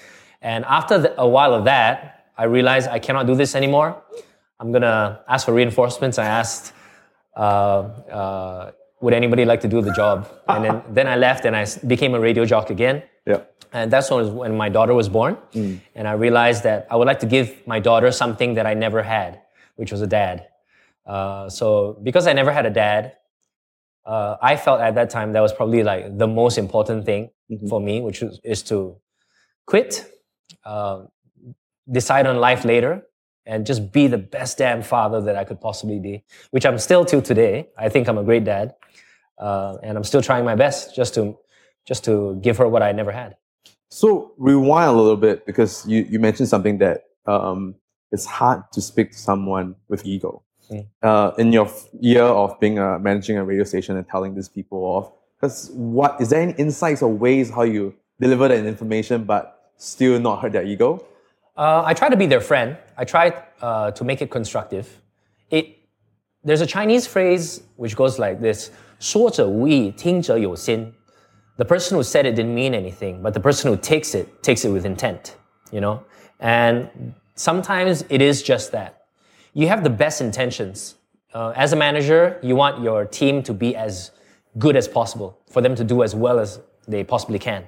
[0.41, 4.01] And after the, a while of that, I realized I cannot do this anymore.
[4.59, 6.17] I'm gonna ask for reinforcements.
[6.17, 6.73] I asked,
[7.37, 10.29] uh, uh, would anybody like to do the job?
[10.47, 13.03] And then, then I left and I became a radio jock again.
[13.25, 13.41] Yeah.
[13.73, 15.37] And that's when, when my daughter was born.
[15.95, 19.01] And I realized that I would like to give my daughter something that I never
[19.01, 19.41] had,
[19.75, 20.47] which was a dad.
[21.05, 23.13] Uh, so because I never had a dad,
[24.05, 27.29] uh, I felt at that time that was probably like the most important thing
[27.69, 28.97] for me, which is, is to
[29.65, 30.05] quit,
[30.65, 31.03] uh,
[31.89, 33.03] decide on life later,
[33.45, 37.03] and just be the best damn father that I could possibly be, which I'm still
[37.05, 37.69] to today.
[37.77, 38.75] I think I'm a great dad,
[39.41, 41.37] uh, and I'm still trying my best just to
[41.85, 43.35] just to give her what I never had.
[43.89, 47.75] So rewind a little bit because you, you mentioned something that um,
[48.11, 50.43] it's hard to speak to someone with ego.
[50.69, 50.87] Mm.
[51.01, 54.47] Uh, in your f- year of being a, managing a radio station and telling these
[54.47, 59.25] people off, because what is there any insights or ways how you deliver that information
[59.25, 61.03] but still not hurt their ego?
[61.57, 62.77] Uh, I try to be their friend.
[62.95, 65.01] I try uh, to make it constructive.
[65.49, 65.77] It
[66.43, 70.92] there's a Chinese phrase which goes like this: 说者无意，听者有心。
[71.56, 74.70] The person who said it didn't mean anything, but the person who takes it takes it
[74.70, 75.34] with intent,
[75.70, 76.00] you know?
[76.38, 78.92] And sometimes it is just that.
[79.54, 80.96] You have the best intentions.
[81.32, 84.10] Uh, as a manager, you want your team to be as
[84.58, 87.64] good as possible, for them to do as well as they possibly can.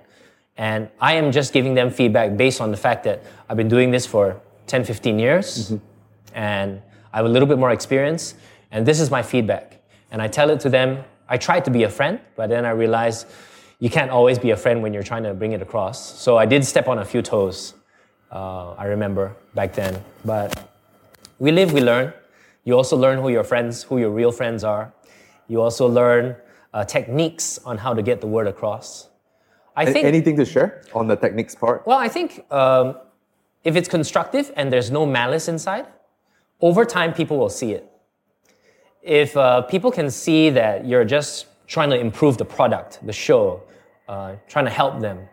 [0.56, 3.90] And I am just giving them feedback based on the fact that I've been doing
[3.90, 5.72] this for 10, 15 years,
[6.34, 8.34] and I have a little bit more experience,
[8.70, 9.80] and this is my feedback.
[10.10, 11.04] And I tell it to them.
[11.27, 13.27] I tried to be a friend, but then I realized
[13.79, 16.19] you can't always be a friend when you're trying to bring it across.
[16.19, 17.73] So I did step on a few toes.
[18.31, 20.69] Uh, I remember back then, but
[21.39, 22.13] we live, we learn.
[22.63, 24.93] You also learn who your friends, who your real friends are.
[25.47, 26.35] You also learn
[26.73, 29.09] uh, techniques on how to get the word across.
[29.75, 30.05] I think.
[30.05, 31.85] Anything to share on the techniques part?
[31.85, 32.95] Well, I think um,
[33.63, 35.87] if it's constructive and there's no malice inside,
[36.61, 37.89] over time people will see it.
[39.03, 43.61] If uh, people can see that you're just trying to improve the product, the show,
[44.07, 45.27] uh, trying to help them,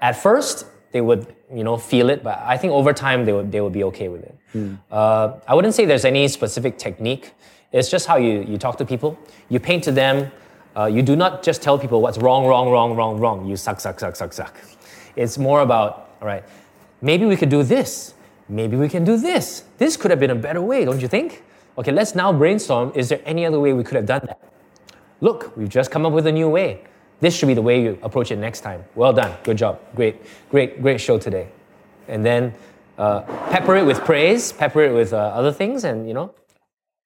[0.00, 3.52] at first they would, you know, feel it, but I think over time they would
[3.52, 4.34] they would be okay with it.
[4.90, 7.32] Uh, I wouldn't say there's any specific technique.
[7.72, 9.18] It's just how you, you talk to people.
[9.50, 10.30] You paint to them.
[10.74, 13.46] Uh, you do not just tell people what's wrong, wrong, wrong, wrong, wrong.
[13.46, 14.54] You suck, suck, suck, suck, suck.
[15.14, 16.44] It's more about, all right,
[17.02, 18.14] maybe we could do this.
[18.48, 19.64] Maybe we can do this.
[19.78, 21.42] This could have been a better way, don't you think?
[21.78, 22.92] Okay, let's now brainstorm.
[22.94, 24.40] Is there any other way we could have done that?
[25.20, 26.82] Look, we've just come up with a new way.
[27.20, 28.84] This should be the way you approach it next time.
[28.94, 29.36] Well done.
[29.44, 29.80] Good job.
[29.94, 30.16] Great,
[30.50, 31.48] great, great show today.
[32.08, 32.54] And then
[32.98, 36.34] uh, pepper it with praise, pepper it with uh, other things, and you know,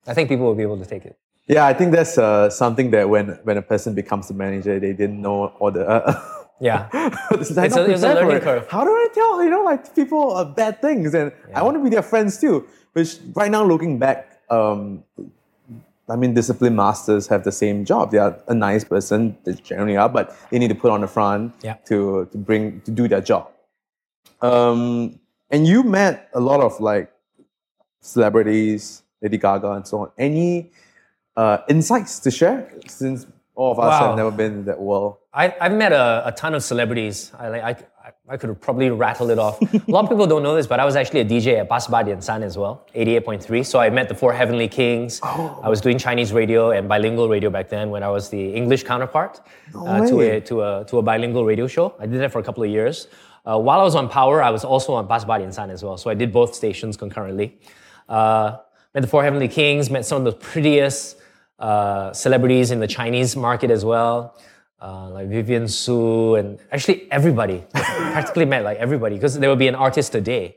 [0.06, 1.16] I think people will be able to take it.
[1.46, 4.92] Yeah, I think that's uh, something that when when a person becomes a manager, they
[4.92, 5.84] didn't know all the.
[6.62, 6.90] Yeah.
[7.30, 8.42] it's like It's a- it's a learning it.
[8.42, 8.68] curve.
[8.68, 11.82] How do I tell you know like people uh, bad things and I want to
[11.82, 12.66] be their friends too.
[12.92, 15.04] Which right now looking back, um,
[16.08, 18.10] I mean, discipline masters have the same job.
[18.10, 21.06] They are a nice person, they generally are, but they need to put on the
[21.06, 21.74] front Yeah.
[21.86, 23.48] to to bring to do their job.
[24.42, 27.12] Um, and you met a lot of like
[28.00, 30.10] celebrities, Lady Gaga, and so on.
[30.18, 30.70] Any
[31.36, 34.08] uh, insights to share since all of us Wow.
[34.08, 35.16] have never been in that world?
[35.32, 37.30] I, I've met a, a ton of celebrities.
[37.38, 37.76] I, like, I,
[38.28, 39.60] I could probably rattle it off.
[39.62, 42.12] a lot of people don't know this, but I was actually a DJ at Pasbadi
[42.12, 43.64] and San as well, 88.3.
[43.66, 45.20] So I met the four heavenly kings.
[45.22, 48.84] I was doing Chinese radio and bilingual radio back then when I was the English
[48.84, 49.40] counterpart
[49.74, 51.94] uh, to, a, to, a, to a bilingual radio show.
[51.98, 53.08] I did that for a couple of years.
[53.44, 55.96] Uh, while I was on Power, I was also on Pasbadi and San as well.
[55.96, 57.58] So I did both stations concurrently.
[58.08, 58.58] Uh,
[58.94, 61.16] met the four heavenly kings, met some of the prettiest
[61.58, 64.36] uh, celebrities in the Chinese market as well,
[64.80, 67.64] uh, like Vivian Su, and actually everybody.
[67.74, 70.56] practically met like everybody because there will be an artist a day.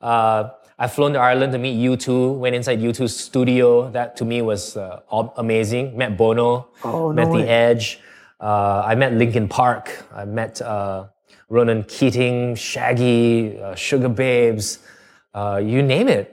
[0.00, 3.88] Uh, I've flown to Ireland to meet U2, went inside U2's studio.
[3.90, 5.96] That to me was uh, am- amazing.
[5.96, 7.42] Met Bono, Oh, no met way.
[7.42, 8.00] The Edge.
[8.38, 10.04] Uh, I met Linkin Park.
[10.14, 11.06] I met uh,
[11.48, 14.78] Ronan Keating, Shaggy, uh, Sugababes,
[15.34, 16.32] uh, you name it.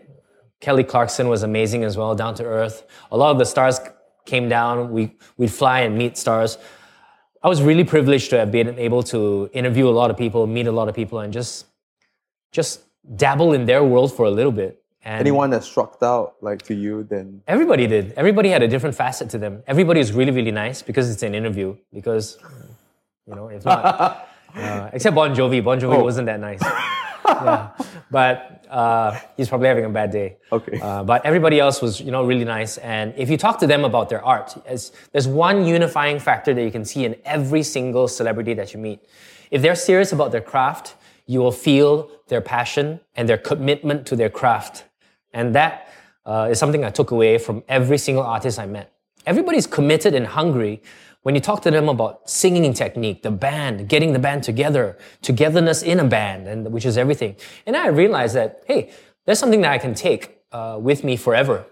[0.60, 2.86] Kelly Clarkson was amazing as well, down to earth.
[3.12, 3.80] A lot of the stars
[4.26, 4.92] came down.
[4.92, 6.58] We, we'd fly and meet stars.
[7.44, 10.68] I was really privileged to have been able to interview a lot of people, meet
[10.68, 11.66] a lot of people, and just,
[12.52, 12.82] just
[13.18, 14.82] dabble in their world for a little bit.
[15.04, 18.14] And Anyone that struck out like to you, then Everybody did.
[18.16, 19.62] Everybody had a different facet to them.
[19.68, 21.76] Everybody is really, really nice because it's an interview.
[21.94, 22.38] Because,
[23.28, 23.84] you know, if not,
[24.56, 25.62] uh, except Bon Jovi.
[25.62, 26.04] Bon Jovi Oh.
[26.04, 26.62] wasn't that nice.
[27.26, 27.72] yeah.
[28.12, 30.38] But uh, he's probably having a bad day.
[30.52, 30.80] Okay.
[30.80, 32.78] Uh, but everybody else was, you know, really nice.
[32.78, 36.72] And if you talk to them about their art, there's one unifying factor that you
[36.72, 39.00] can see in every single celebrity that you meet.
[39.52, 44.16] If they're serious about their craft, you will feel their passion and their commitment to
[44.16, 44.86] their craft.
[45.34, 45.90] And that
[46.26, 48.92] uh, is something I took away from every single artist I met.
[49.26, 50.82] Everybody's committed and hungry
[51.24, 55.82] when you talk to them about singing technique, the band, getting the band together, togetherness
[55.82, 57.36] in a band, and which is everything.
[57.66, 58.92] And I realized that, hey,
[59.26, 61.66] there's something that I can take uh, with me forever.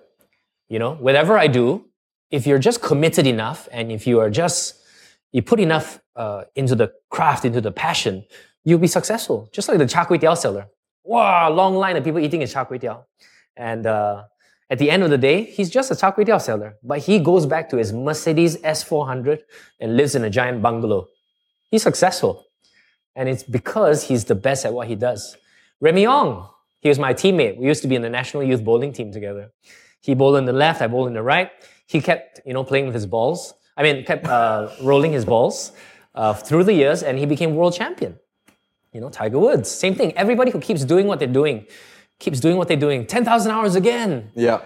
[0.70, 1.86] You know, whatever I do,
[2.32, 4.82] if you're just committed enough and if you are just,
[5.34, 8.26] you put enough uh, into the craft, into the passion,
[8.64, 9.50] you'll be successful.
[9.52, 10.68] Just like the char kway teow seller.
[11.04, 13.04] Wow, long line of people eating his char kway teow.
[13.58, 14.24] And uh,
[14.72, 16.78] at the end of the day, he's just a char kway teow seller.
[16.82, 19.42] But he goes back to his Mercedes S400
[19.82, 21.08] and lives in a giant bungalow.
[21.70, 22.46] He's successful.
[23.14, 25.36] And it's because he's the best at what he does.
[25.82, 26.48] Remy Ong,
[26.80, 27.58] he was my teammate.
[27.58, 29.52] We used to be in the national youth bowling team together.
[30.00, 31.52] He bowled in the left, I bowled in the right.
[31.86, 33.54] He kept, you know, playing with his balls.
[33.76, 35.74] I mean, kept uh, rolling his balls
[36.16, 38.18] uh, through the years, and he became world champion.
[38.94, 40.16] You know, Tiger Woods, same thing.
[40.18, 41.66] Everybody who keeps doing what they're doing,
[42.22, 43.06] keeps doing what they're doing.
[43.06, 44.32] 10,000 hours again.
[44.36, 44.62] yeah.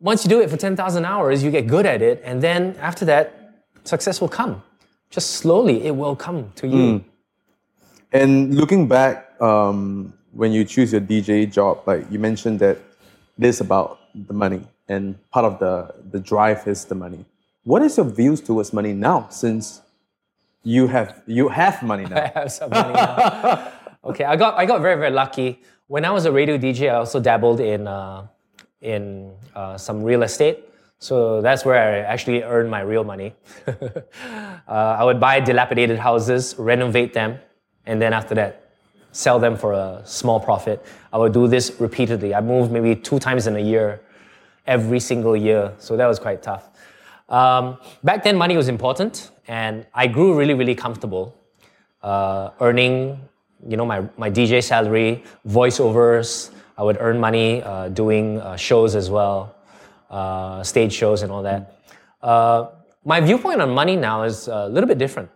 [0.00, 2.22] Once you do it for 10,000 hours, you get good at it.
[2.24, 3.24] And then after that,
[3.82, 4.62] success will come.
[5.10, 7.04] Just slowly, it will come to you.
[8.12, 12.76] And looking back, um, when you choose your DJ job, like you mentioned that
[13.38, 17.24] it is about the money, and part of the the drive is the money.
[17.64, 19.82] What is your views towards money now, since
[20.62, 22.16] you have you have money now?
[22.24, 23.72] I have some money now.
[24.04, 25.60] okay, I got I got very very lucky.
[25.88, 28.26] When I was a radio DJ, I also dabbled in uh,
[28.82, 30.68] in uh, some real estate.
[30.98, 33.34] So that's where I actually earned my real money.
[33.66, 34.02] uh,
[34.68, 37.38] I would buy dilapidated houses, renovate them,
[37.86, 38.70] and then after that,
[39.12, 40.84] sell them for a small profit.
[41.10, 42.34] I would do this repeatedly.
[42.34, 44.02] I moved maybe two times in a year,
[44.66, 45.72] every single year.
[45.78, 46.68] So that was quite tough.
[47.30, 51.34] Um, back then, money was important, and I grew really, really comfortable
[52.02, 53.20] uh, earning,
[53.66, 56.50] you know, my, my DJ salary, voiceovers.
[56.76, 59.56] I would earn money uh, doing uh, shows as well,
[60.10, 61.80] uh, stage shows and all that.
[62.22, 62.68] Uh,
[63.04, 65.30] my viewpoint on money now is a little bit different.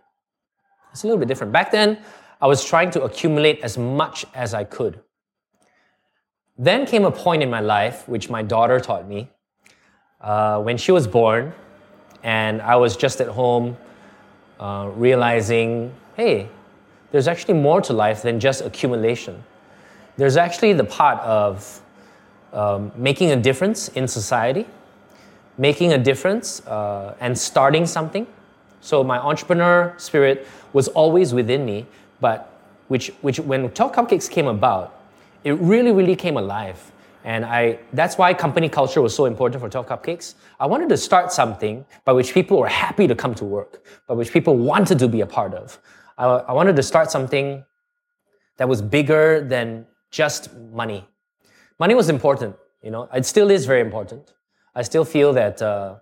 [0.91, 1.51] It's a little bit different.
[1.51, 1.99] Back then,
[2.41, 4.99] I was trying to accumulate as much as I could.
[6.57, 9.29] Then came a point in my life, which my daughter taught me.
[10.21, 11.53] Uh, when she was born,
[12.21, 13.75] and I was just at home
[14.59, 16.47] uh, realizing, hey,
[17.13, 19.43] there's actually more to life than just accumulation.
[20.17, 21.79] There's actually the part of
[22.51, 24.65] um, making a difference in society,
[25.59, 28.25] making a difference uh, and starting something.
[28.81, 31.85] So my entrepreneur spirit was always within me,
[32.19, 32.51] but
[32.87, 34.99] which, which when 12 Cupcakes came about,
[35.43, 36.91] it really, really came alive.
[37.23, 40.33] And I, that's why company culture was so important for 12 Cupcakes.
[40.59, 44.15] I wanted to start something by which people were happy to come to work, by
[44.15, 45.77] which people wanted to be a part of.
[46.17, 47.63] I, I wanted to start something
[48.57, 51.07] that was bigger than just money.
[51.79, 54.33] Money was important, you know, it still is very important.
[54.75, 55.95] I still feel that uh,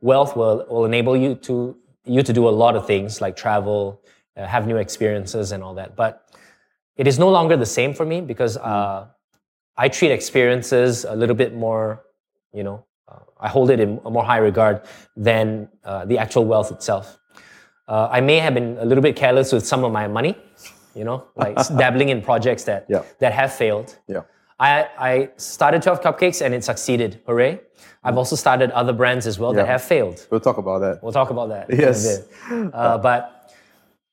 [0.00, 4.02] wealth will, will enable you to, you to do a lot of things like travel,
[4.36, 5.96] uh, have new experiences, and all that.
[5.96, 6.30] But
[6.96, 9.06] it is no longer the same for me because uh,
[9.76, 12.02] I treat experiences a little bit more,
[12.52, 14.82] you know, uh, I hold it in a more high regard
[15.16, 17.19] than uh, the actual wealth itself.
[17.90, 20.36] Uh, I may have been a little bit careless with some of my money,
[20.94, 23.02] you know, like dabbling in projects that Yeah.
[23.18, 23.88] that have failed.
[24.06, 24.22] Yeah.
[24.60, 27.20] I, I started 12 Cupcakes and it succeeded.
[27.26, 27.60] Hooray.
[28.04, 30.26] I've also started other brands as well that have failed.
[30.30, 31.02] We'll talk about that.
[31.02, 31.70] We'll talk about that.
[31.70, 32.18] in a Yes.
[32.18, 32.28] bit.
[32.74, 33.52] Uh, but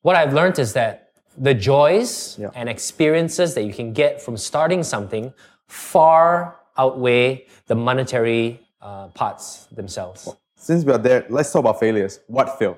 [0.01, 2.49] what I've learned is that the joys Yeah.
[2.55, 5.33] and experiences that you can get from starting something
[5.67, 10.29] far outweigh the monetary uh, parts themselves.
[10.55, 12.19] Since we are there, let's talk about failures.
[12.27, 12.77] What failed?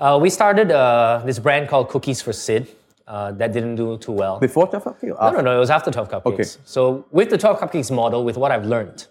[0.00, 2.68] Uh, we started uh, this brand called Cookies for Sid
[3.06, 4.38] uh, that didn't do too well.
[4.38, 5.20] Before 12 Cupcake?
[5.20, 5.56] No, no, no.
[5.56, 6.24] It was after 12 Cupcakes.
[6.24, 6.44] Okay.
[6.64, 9.06] So with the 12 Cupcakes model, with what I've learned,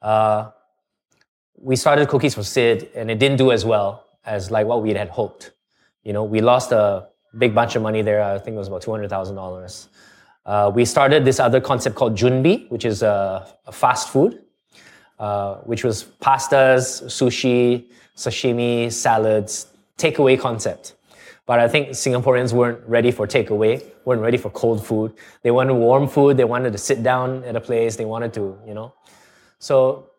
[0.00, 0.50] uh,
[1.56, 4.94] we started Cookies for Sid, and it didn't do as well as like what we
[4.94, 5.50] had hoped.
[6.04, 8.22] You know, we lost a big bunch of money there.
[8.22, 9.88] I think it was about two hundred thousand dollars.
[10.46, 14.40] Uh, we started this other concept called Junbi, which is a, a fast food,
[15.18, 19.67] uh, which was pastas, sushi, sashimi, salads,
[19.98, 20.94] takeaway concept.
[21.44, 25.14] But I think Singaporeans weren't ready for takeaway, weren't ready for cold food.
[25.42, 26.36] They wanted warm food.
[26.36, 27.96] They wanted to sit down at a place.
[27.96, 28.92] They wanted to, you know.
[29.58, 30.10] So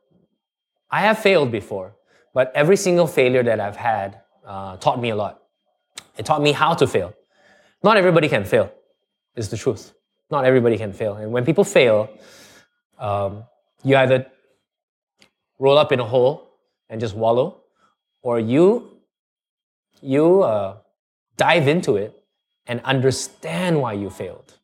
[0.90, 1.94] I have failed before,
[2.34, 5.44] but every single failure that I've had uh, taught me a lot.
[6.18, 7.14] It taught me how to fail.
[7.84, 8.72] Not everybody can fail,
[9.36, 9.94] is the truth.
[10.32, 11.16] Not everybody can fail.
[11.16, 12.10] And when people fail,
[12.98, 13.44] um,
[13.84, 14.26] you either
[15.60, 16.50] roll up in a hole
[16.90, 17.62] and just wallow,
[18.24, 18.99] or you
[20.02, 20.78] you uh,
[21.38, 22.22] dive into it
[22.68, 24.58] and understand why you failed,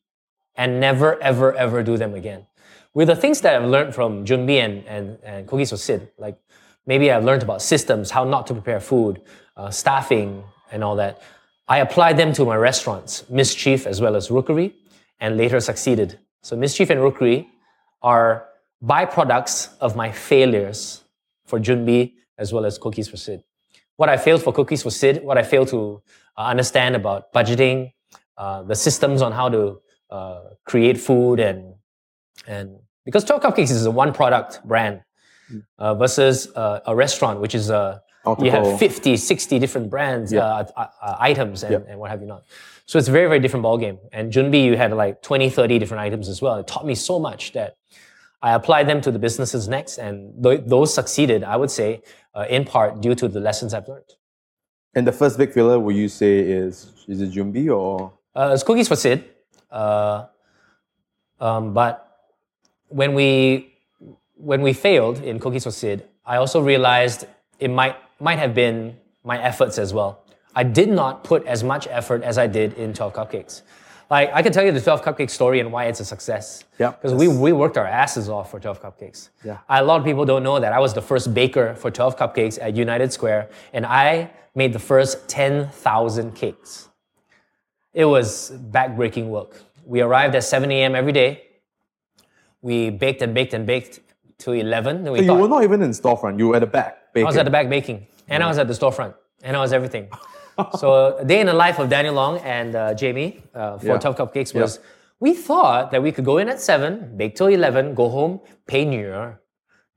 [0.54, 2.46] and never ever ever do them again.
[2.94, 6.38] With the things that I've learned from Junbi and, and, and for Sid, like
[6.86, 9.20] maybe I've learned about systems, how not to prepare food,
[9.56, 11.20] uh, staffing, and all that.
[11.68, 14.72] I applied them to my restaurants, Mischief as well as Rookery,
[15.20, 16.18] and later succeeded.
[16.42, 17.48] So Mischief and Rookery
[18.02, 18.46] are
[18.82, 21.02] byproducts of my failures
[21.44, 23.42] for Junbi as well as Cookies for Sid.
[23.96, 26.02] What I failed for Cookies for Sid, what I failed to
[26.36, 27.92] uh, understand about budgeting,
[28.36, 29.80] uh, the systems on how to
[30.10, 31.74] uh, create food and
[32.46, 35.00] and because 12 Cupcakes is a one product brand
[35.78, 38.02] uh, versus uh, a restaurant, which is a
[38.40, 38.78] you have Multiple.
[38.78, 40.42] 50, 60 different brands, Yeah.
[40.76, 40.88] uh,
[41.20, 41.78] items, and, Yeah.
[41.88, 42.42] and what have you not.
[42.84, 43.98] So it's a very, very different ballgame.
[44.12, 46.56] And Junbi, you had like 20, 30 different items as well.
[46.56, 47.76] It taught me so much that
[48.42, 52.02] I applied them to the businesses next, and th- those succeeded, I would say,
[52.36, 54.12] uh, in part due to the lessons I've learned.
[54.94, 58.12] And the first big failure, would you say, is is it Junbi or?
[58.34, 59.24] Uh, it's cookies for Sid.
[59.70, 60.26] Uh,
[61.40, 61.94] um, but
[62.88, 63.74] when we
[64.36, 67.26] when we failed in cookies for Sid, I also realized
[67.58, 70.24] it might might have been my efforts as well.
[70.54, 73.62] I did not put as much effort as I did in 12 Cupcakes.
[74.08, 76.64] Like I can tell you the 12 Cupcakes story and why it's a success.
[76.78, 79.30] Yeah, Because we, we worked our asses off for 12 Cupcakes.
[79.44, 79.58] Yeah.
[79.68, 82.58] A lot of people don't know that I was the first baker for 12 Cupcakes
[82.62, 86.88] at United Square, and I made the first 10,000 cakes.
[87.92, 89.60] It was backbreaking work.
[89.84, 90.94] We arrived at 7 a.m.
[90.94, 91.42] every day.
[92.62, 94.00] We baked and baked and baked
[94.38, 95.02] till 11.
[95.04, 96.38] We So you thought- were not even in the storefront.
[96.38, 97.12] You were at the back.
[97.12, 97.26] Baking.
[97.26, 99.72] I was at the back baking, and I was at the storefront, and I was
[99.72, 100.08] everything.
[100.78, 103.98] so, a day in the life of Daniel Ong and uh, Jamie uh, for Yeah.
[103.98, 104.62] 12 Cupcakes Yeah.
[104.62, 104.80] was
[105.20, 108.84] we thought that we could go in at 7, bake till 11, go home, pay
[108.84, 109.40] New Year,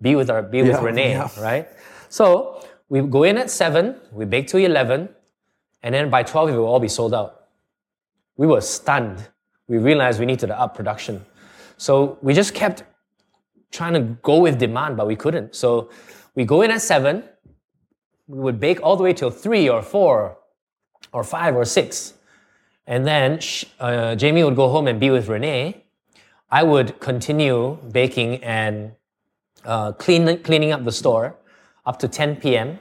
[0.01, 1.29] be with, our, be with Renee, yeah.
[1.41, 1.67] right?
[2.09, 5.09] So, we go in at 7, we bake till 11,
[5.83, 7.47] and then by 12, it will all be sold out.
[8.37, 9.27] We were stunned.
[9.67, 11.25] We realized we needed to up production.
[11.77, 12.83] So, we just kept
[13.71, 15.53] trying to go with demand, but we couldn't.
[15.53, 15.89] So,
[16.33, 17.23] we go in at 7,
[18.27, 20.38] we would bake all the way till three or four
[21.11, 22.13] or five or six.
[22.87, 23.39] And then
[23.79, 25.83] uh, Jamie would go home and be with Renee.
[26.49, 28.93] I would continue baking and
[29.65, 31.35] uh, clean, cleaning up the store
[31.85, 32.79] up to 10 p.m.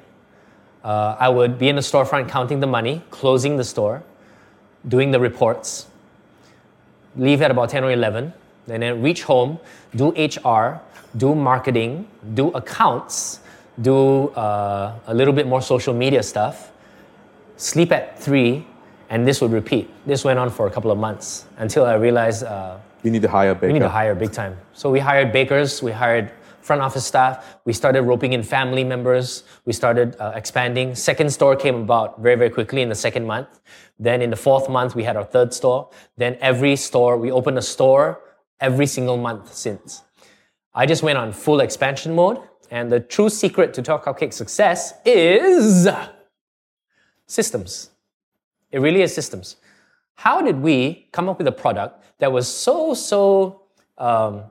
[0.83, 4.03] Uh, I would be in the storefront counting the money, closing the store,
[4.87, 5.87] doing the reports,
[7.17, 8.33] leave at about 10 or 11,
[8.69, 9.59] and then reach home,
[9.97, 10.81] do HR,
[11.17, 13.41] do marketing, do accounts,
[13.81, 16.71] do uh, a little bit more social media stuff,
[17.59, 18.65] sleep at 3,
[19.11, 19.91] and this would repeat.
[20.07, 23.29] This went on for a couple of months until I realized uh, You need to
[23.29, 23.67] hire a baker.
[23.67, 24.57] we need to hire big time.
[24.73, 26.33] So we hired bakers, we hired
[26.63, 30.95] front office staff, we started roping in family members, we started uh, expanding.
[30.95, 33.49] Second store came about very, very quickly in the second month.
[33.99, 35.91] Then in the fourth month, we had our third store.
[36.17, 38.21] Then every store, we opened a store
[38.61, 40.03] every single month since.
[40.75, 42.39] I just went on full expansion mode.
[42.71, 45.89] And the true secret to 12 Cupcake success is
[47.29, 47.91] systems.
[48.73, 49.57] It really is systems.
[50.17, 53.63] How did we come up with a product that was so, so
[53.99, 54.43] um,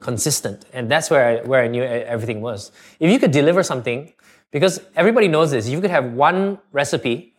[0.00, 0.64] consistent?
[0.72, 2.72] And that's where I, where I knew everything was.
[2.98, 4.12] If you could deliver something,
[4.50, 7.34] because everybody knows this, you could have one recipe,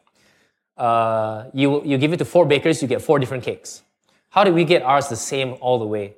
[0.78, 3.82] uh, you, you give it to four bakers, you get four different cakes.
[4.30, 6.16] How did we get ours the same all the way?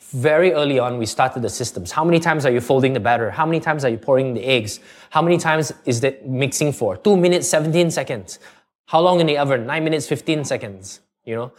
[0.00, 1.92] Very early on, we started the systems.
[1.92, 3.30] How many times are you folding the batter?
[3.30, 4.80] How many times are you pouring the eggs?
[5.10, 6.96] How many times is that mixing for?
[6.96, 8.38] Two minutes, 17 seconds.
[8.86, 9.66] How long in the oven?
[9.66, 11.00] Nine minutes, 15 seconds.
[11.24, 11.52] You know?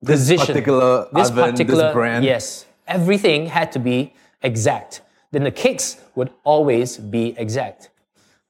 [0.00, 0.46] this Position.
[0.46, 2.24] particular This oven, particular, this brand.
[2.24, 2.66] yes.
[2.86, 4.12] Everything had to be
[4.42, 5.02] exact.
[5.30, 7.90] Then the cakes would always be exact.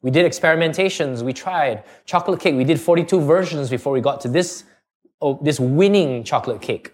[0.00, 1.22] We did experimentations.
[1.22, 2.56] We tried chocolate cake.
[2.56, 4.64] We did 42 versions before we got to this,
[5.20, 6.92] oh, this winning chocolate cake.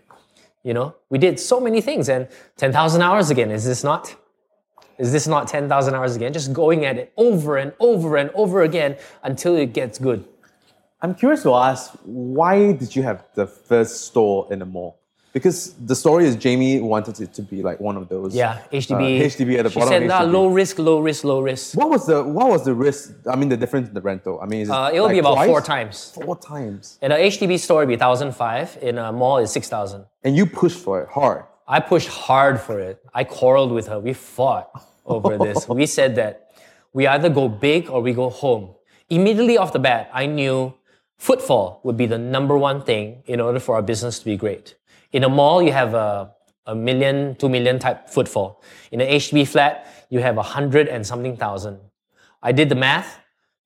[0.62, 3.50] You know, we did so many things and 10,000 hours again.
[3.50, 4.14] Is this not?
[4.98, 6.32] Is this not 10,000 hours again?
[6.32, 10.24] Just going at it over and over and over again until it gets good.
[11.00, 15.00] I'm curious to ask, why did you have the first store in the mall?
[15.39, 18.34] Because the story is Jamie wanted it to be like one of those.
[18.34, 19.20] Yeah, HDB.
[19.20, 21.41] Uh, HDB at the she bottom said, of "Nah, HDB." low risk, low risk, low
[21.41, 21.76] risk.
[21.80, 23.14] What was the what was the risk?
[23.32, 24.34] I mean, the difference in the rental.
[24.43, 25.49] I mean, is it Uh, it'll like be about twice?
[25.53, 25.97] four times.
[26.26, 28.78] Four times, In a HDB store, it'd be 1,005.
[28.82, 30.05] In a mall, it's 6,000.
[30.24, 31.45] and you pushed for it hard.
[31.76, 32.97] I pushed hard for it.
[33.12, 33.99] I quarreled with her.
[34.01, 34.70] We fought
[35.05, 35.68] over this.
[35.68, 36.32] we said that
[36.93, 38.64] we either go big or we go home.
[39.11, 40.74] Immediately off the bat, I knew
[41.18, 44.74] footfall would be the number one thing in order for our business to be great.
[45.12, 46.32] In a mall, you have a,
[46.66, 48.62] a million, two million type footfall.
[48.92, 51.78] In an HDB flat, you have a hundred and something thousand.
[52.42, 53.18] I did the math.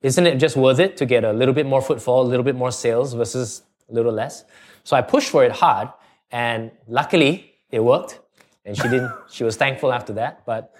[0.03, 2.57] Isn't it just worth it to get a little bit more footfall, a little bit
[2.57, 4.45] more sales versus a little less?
[4.85, 5.89] So I pushed for it hard,
[6.31, 8.21] and luckily it worked.
[8.65, 9.13] And she didn't.
[9.31, 10.45] she was thankful after that.
[10.47, 10.75] But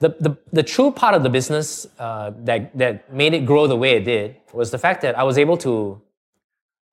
[0.00, 3.76] the, the, the true part of the business uh, that, that made it grow the
[3.76, 6.00] way it did was the fact that I was able to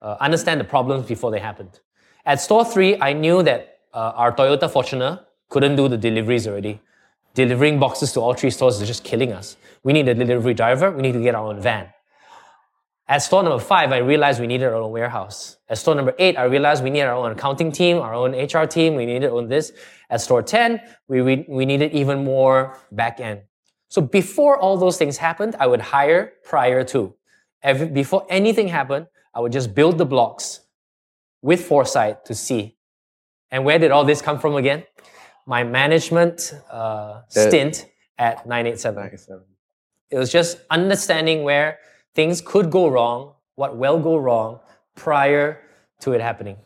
[0.01, 1.79] uh, understand the problems before they happened.
[2.25, 6.79] At store three, I knew that uh, our Toyota Fortuner couldn't do the deliveries already.
[7.33, 9.57] Delivering boxes to all three stores is just killing us.
[9.83, 10.91] We need a delivery driver.
[10.91, 11.87] We need to get our own van.
[13.07, 15.57] At store number five, I realized we needed our own warehouse.
[15.67, 18.65] At store number eight, I realized we needed our own accounting team, our own HR
[18.65, 18.95] team.
[18.95, 19.73] We needed own this.
[20.09, 23.41] At store 10, we, we, we needed even more back end.
[23.89, 27.13] So before all those things happened, I would hire prior to.
[27.63, 30.60] Every, before anything happened, I would just build the blocks
[31.41, 32.75] with foresight to see.
[33.51, 34.83] And where did all this come from again?
[35.45, 37.87] My management uh, stint
[38.17, 39.03] at 987.
[39.03, 39.29] Nice.
[40.09, 41.79] It was just understanding where
[42.15, 44.59] things could go wrong, what will go wrong
[44.95, 45.61] prior
[46.01, 46.57] to it happening.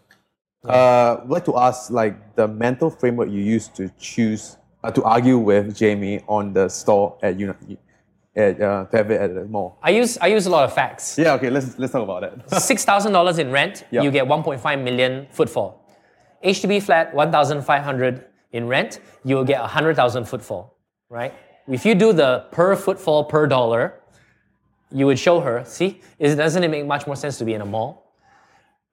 [0.68, 5.04] Uh, I'd like to ask, like the mental framework you used to choose uh, to
[5.04, 7.78] argue with Jamie on the store at Uni-
[8.36, 9.78] at uh, to have it at the mall?
[9.82, 11.18] I use I use a lot of facts.
[11.18, 12.62] Yeah, okay, let's let's talk about that.
[12.62, 14.02] Six thousand dollars in rent, Yeah.
[14.02, 15.82] you get 1.5 million footfall.
[16.44, 20.78] HDB flat, 1,500 in rent, you will get 100,000 footfall,
[21.10, 21.34] right?
[21.68, 24.00] If you do the per footfall per dollar,
[24.92, 27.62] you would show her, see, is, doesn't it make much more sense to be in
[27.62, 28.14] a mall?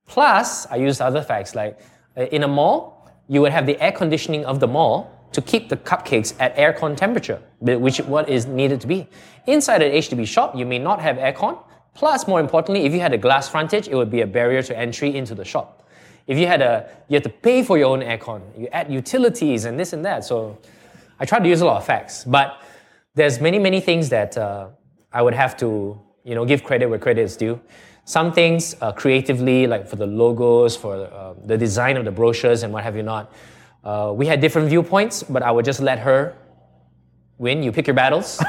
[0.06, 1.78] Plus, I used other facts like
[2.16, 5.68] uh, in a mall, you would have the air conditioning of the mall to keep
[5.68, 9.08] the cupcakes at aircon temperature, which what is needed to be.
[9.46, 11.58] Inside an HDB shop, you may not have aircon.
[11.94, 14.78] Plus, more importantly, if you had a glass frontage, it would be a barrier to
[14.78, 15.88] entry into the shop.
[16.26, 18.42] If you had a, you had to pay for your own aircon.
[18.56, 20.24] You add utilities and this and that.
[20.24, 20.58] So,
[21.18, 22.62] I tried to use a lot of facts, but
[23.14, 24.68] there's many many things that uh,
[25.12, 27.60] I would have to you know give credit where credit is due.
[28.04, 32.64] Some things uh, creatively, like for the logos, for uh, the design of the brochures
[32.64, 33.32] and what have you not,
[33.84, 36.34] uh, we had different viewpoints, but I would just let her
[37.38, 37.62] win.
[37.62, 38.40] You pick your battles,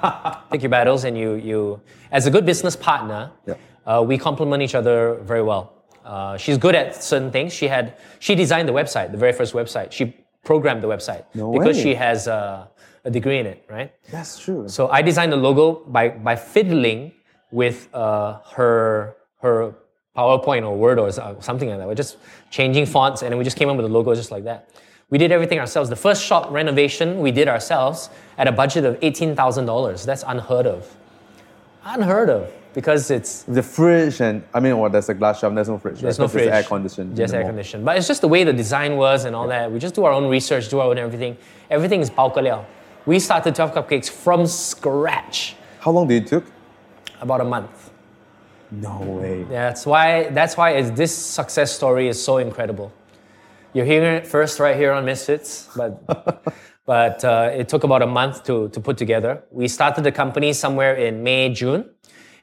[0.50, 1.80] pick your battles, and you you
[2.10, 3.54] as a good business partner, Yeah.
[3.86, 5.72] uh, we complement each other very well.
[6.04, 7.52] Uh, she's good at certain things.
[7.52, 9.92] She had she designed the website, the very first website.
[9.92, 11.82] She programmed the website No because way.
[11.82, 12.66] she has uh,
[13.04, 13.92] a degree in it, right?
[14.10, 14.68] That's true.
[14.68, 17.12] So I designed the logo by by fiddling
[17.52, 19.74] with uh, her her
[20.16, 21.88] PowerPoint or Word or uh, something like that.
[21.88, 22.18] We're just
[22.50, 24.68] changing fonts, and then we just came up with a logo just like that.
[25.10, 25.90] We did everything ourselves.
[25.90, 28.08] The first shop renovation we did ourselves
[28.38, 30.04] at a budget of eighteen thousand dollars.
[30.04, 30.96] That's unheard of.
[31.84, 35.54] Unheard of because it's the fridge and I mean, well, there's a glass shop.
[35.54, 36.00] There's no fridge.
[36.00, 36.24] there's right?
[36.24, 36.48] no fridge.
[36.48, 37.16] air conditioned.
[37.16, 37.84] Just air conditioned.
[37.84, 39.70] But it's just the way the design was and all that.
[39.70, 41.36] We just do our own research, do our own everything.
[41.70, 42.64] Everything is bao.
[43.04, 46.44] We started 12 Cupcakes from scratch How long did it took?
[47.20, 47.91] about a month.
[48.72, 49.44] No way.
[49.44, 52.90] That's why that's why it's, this success story is so incredible.
[53.74, 56.02] You're hearing it first right here on Misfits, but
[56.86, 59.44] but uh, it took about a month to to put together.
[59.50, 61.90] We started the company somewhere in May June,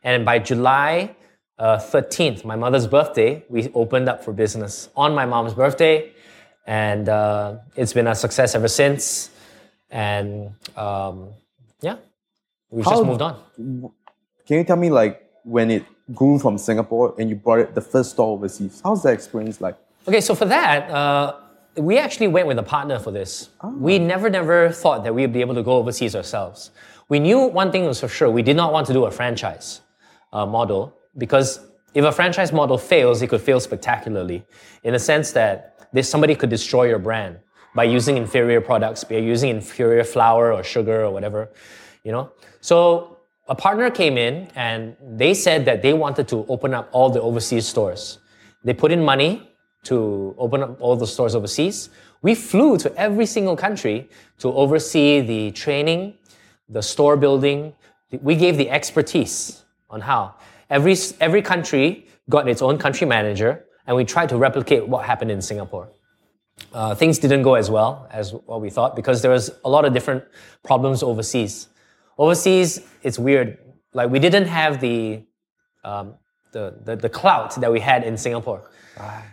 [0.04, 1.16] and by July
[1.58, 6.12] uh, 13th, my mother's birthday, we opened up for business on my mom's birthday,
[6.68, 9.32] and uh, it's been a success ever since.
[9.90, 11.30] And um,
[11.82, 11.98] yeah,
[12.70, 13.36] we've How- just moved on.
[14.48, 17.82] Can you tell me like when it grew from Singapore and you brought it the
[17.82, 18.82] first store overseas?
[18.84, 19.78] How's that experience like?
[20.08, 21.36] Okay, so for that, uh,
[21.78, 23.50] we actually went with a partner for this.
[23.64, 26.72] We never, never thought that we would be able to go overseas ourselves.
[27.10, 29.82] We knew one thing was for sure: we did not want to do a franchise
[30.34, 31.60] uh, model because
[31.94, 34.46] if a franchise model fails, it could fail spectacularly,
[34.84, 37.40] in the sense that this, somebody could destroy your brand
[37.76, 41.50] by using inferior products, by using inferior flour or sugar or whatever,
[42.04, 42.32] you know.
[42.62, 43.19] So
[43.50, 47.20] a partner came in and they said that they wanted to open up all the
[47.20, 48.20] overseas stores.
[48.64, 49.52] They put in money
[49.86, 51.90] to open up all the stores overseas.
[52.22, 56.14] We flew to every single country to oversee the training,
[56.68, 57.74] the store building.
[58.22, 60.36] We gave the expertise on how.
[60.70, 65.32] Every, every country got its own country manager, and we tried to replicate what happened
[65.32, 65.90] in Singapore.
[66.74, 69.86] Uh, things didn't go as well as what we thought because there was a lot
[69.86, 70.24] of different
[70.62, 71.70] problems overseas.
[72.20, 73.58] Overseas, it's weird.
[73.94, 75.24] Like we didn't have the
[75.84, 76.16] um,
[76.52, 78.70] the, the the clout that we had in Singapore.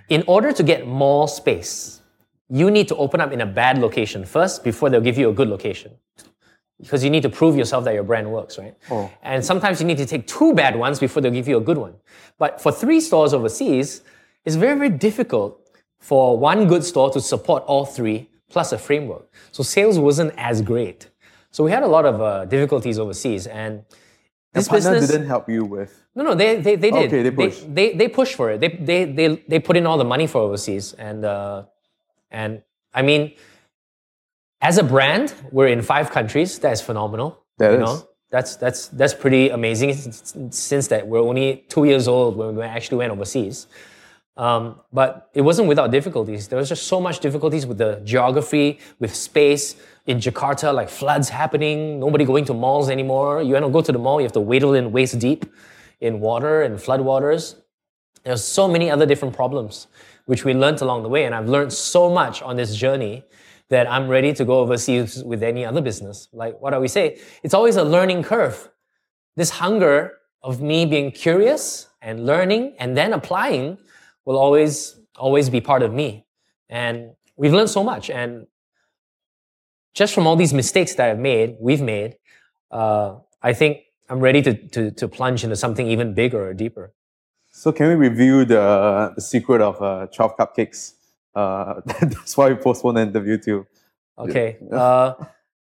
[0.08, 2.00] In order to get more space,
[2.48, 5.32] you need to open up in a bad location first before they'll give you a
[5.32, 5.92] good location.
[6.80, 8.76] Because you need to prove yourself that your brand works, right?
[8.90, 9.10] Oh.
[9.22, 11.78] And sometimes you need to take two bad ones before they'll give you a good
[11.78, 11.94] one.
[12.38, 14.02] But for three stores overseas,
[14.44, 15.68] it's very, very difficult
[15.98, 19.32] for one good store to support all three plus a framework.
[19.50, 21.08] So sales wasn't as great.
[21.56, 23.46] So we had a lot of uh, difficulties overseas.
[23.46, 23.82] And
[24.52, 25.10] this partner business.
[25.10, 26.04] didn't help you with.
[26.14, 27.06] No, no, they, they, they did.
[27.06, 27.74] Okay, they pushed.
[27.74, 28.60] They, they, pushed for it.
[28.60, 30.92] They, they, they, they put in all the money for overseas.
[30.92, 31.64] And, uh,
[32.30, 33.32] and I mean,
[34.60, 36.58] as a brand, we're in five countries.
[36.58, 37.42] That is phenomenal.
[37.56, 37.84] That you is.
[37.84, 38.08] Know?
[38.30, 42.64] That's, that's, that's pretty amazing since, since that we're only two years old when we
[42.64, 43.66] actually went overseas.
[44.36, 46.48] Um, but it wasn't without difficulties.
[46.48, 49.76] There was just so much difficulties with the geography, with space.
[50.06, 53.42] In Jakarta, like floods happening, nobody going to malls anymore.
[53.42, 55.44] You to go to the mall, you have to wadle in waist deep
[56.00, 57.56] in water and flood waters.
[58.24, 59.88] There's so many other different problems
[60.26, 63.24] which we learned along the way, and I've learned so much on this journey
[63.68, 66.28] that I'm ready to go overseas with any other business.
[66.32, 67.18] Like what do we say?
[67.42, 68.70] It's always a learning curve.
[69.36, 73.78] This hunger of me being curious and learning and then applying
[74.24, 76.26] will always always be part of me.
[76.68, 78.10] And we've learned so much.
[78.10, 78.46] And
[79.96, 82.16] just from all these mistakes that I've made, we've made,
[82.70, 83.78] uh, I think
[84.10, 86.92] I'm ready to, to, to plunge into something even bigger or deeper.
[87.50, 90.92] So can we review the, the secret of uh, 12 cupcakes?
[91.34, 93.66] Uh, that's why we postponed the interview too.
[94.18, 94.58] Okay.
[94.70, 95.14] Uh,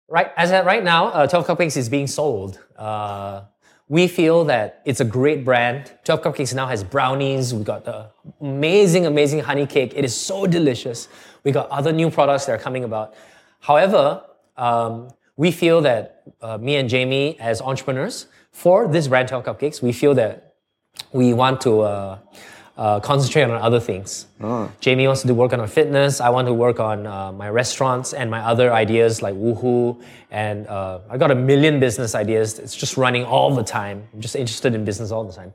[0.09, 2.61] right as at right now, uh, 12 Cupcakes is being sold.
[2.77, 3.43] Uh,
[3.89, 5.93] we feel that it's a great brand.
[6.05, 7.53] 12 Cupcakes now has brownies.
[7.53, 8.11] We got the
[8.41, 9.93] amazing, amazing honey cake.
[9.97, 11.09] It is so delicious.
[11.43, 13.15] We got other new products that are coming about.
[13.61, 14.23] However,
[14.57, 19.81] um, we feel that uh, me and Jamie, as entrepreneurs, for this brand 12 Cupcakes,
[19.83, 20.55] we feel that
[21.13, 22.19] we want to uh,
[22.77, 24.27] uh, concentrate on other things.
[24.81, 26.21] Jamie wants to do work on her fitness.
[26.21, 30.03] I want to work on uh, my restaurants and my other ideas like Woohoo.
[30.31, 32.59] And uh, I got a million business ideas.
[32.59, 34.09] It's just running all the time.
[34.15, 35.53] I'm just interested in business all the time.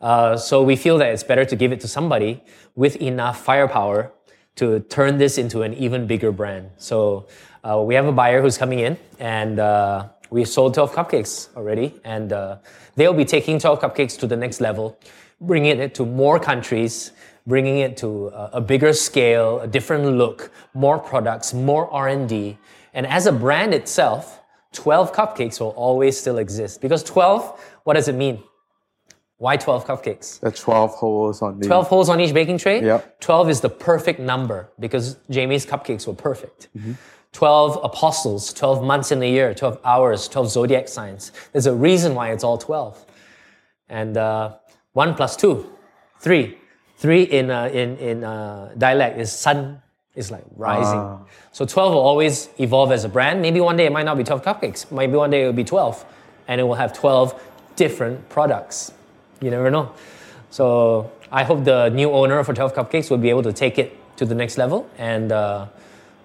[0.00, 2.42] Uh, so we feel that it's better to give it to somebody
[2.76, 4.12] with enough firepower
[4.54, 6.70] to turn this into an even bigger brand.
[6.76, 7.26] So
[7.64, 11.94] uh, we have a buyer who's coming in, and uh, we sold 12 cupcakes already,
[12.04, 12.58] and uh,
[12.96, 14.98] they'll be taking 12 cupcakes to the next level,
[15.40, 17.12] bringing it to more countries,
[17.46, 22.58] bringing it to a, a bigger scale, a different look, more products, more R&D,
[22.94, 24.40] and as a brand itself,
[24.72, 27.58] 12 cupcakes will always still exist because 12.
[27.84, 28.42] What does it mean?
[29.38, 30.40] Why 12 cupcakes?
[30.40, 32.82] The 12 holes on the 12 holes on each baking tray.
[32.82, 33.20] Yep.
[33.20, 36.68] 12 is the perfect number because Jamie's cupcakes were perfect.
[37.32, 41.32] 12 apostles, 12 months in the year, 12 hours, 12 zodiac signs.
[41.52, 43.04] There's a reason why it's all 12.
[43.88, 44.56] And uh,
[44.92, 45.68] 1 plus 2,
[46.20, 46.58] 3.
[46.96, 49.80] 3 in, uh, in, in uh, dialect is sun,
[50.14, 50.98] is like rising.
[50.98, 51.20] Ah.
[51.52, 53.40] So 12 will always evolve as a brand.
[53.40, 54.90] Maybe one day it might not be 12 cupcakes.
[54.90, 56.04] Maybe one day it will be 12.
[56.48, 57.40] And it will have 12
[57.76, 58.92] different products.
[59.40, 59.92] You never know.
[60.50, 63.96] So I hope the new owner for 12 Cupcakes will be able to take it
[64.16, 64.88] to the next level.
[64.98, 65.66] And uh,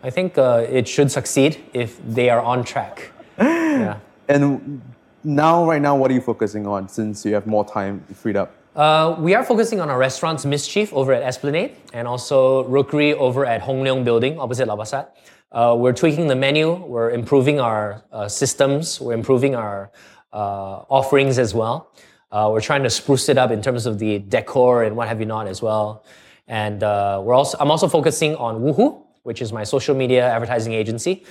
[0.03, 3.11] I think uh, it should succeed if they are on track.
[3.39, 3.99] yeah.
[4.27, 4.81] And
[5.23, 8.53] now, right now, what are you focusing on since you have more time freed up?
[8.75, 13.45] Uh, we are focusing on our restaurants Mischief over at Esplanade and also Rookery over
[13.45, 15.15] at Hong Leong Building opposite Lau Pa Sat.
[15.53, 19.91] Uh, we're tweaking the menu, we're improving our uh, systems, we're improving our
[20.33, 21.93] uh, offerings as well.
[22.31, 25.19] Uh, we're trying to spruce it up in terms of the decor and what have
[25.19, 26.03] you not as well.
[26.47, 30.73] And uh, we're also, I'm also focusing on Woohoo, which is my social media advertising
[30.73, 31.23] agency.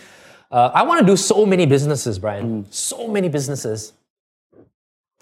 [0.50, 2.66] Uh, I want to do so many businesses, Brian.
[2.70, 3.92] So many businesses.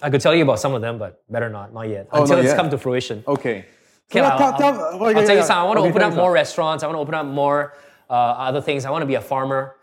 [0.01, 2.07] I could tell you about some of them, but better not, not yet.
[2.11, 2.57] Oh, Until not it's yet.
[2.57, 3.23] come to fruition.
[3.27, 3.65] Okay.
[4.09, 5.55] Okay, Yeah, I'll, tell- I'll- I'll okay, tell you something.
[5.57, 6.83] I want to okay, open up more restaurants.
[6.83, 7.73] I want to open up more
[8.09, 8.83] uh, other things.
[8.83, 9.75] I want to be a farmer.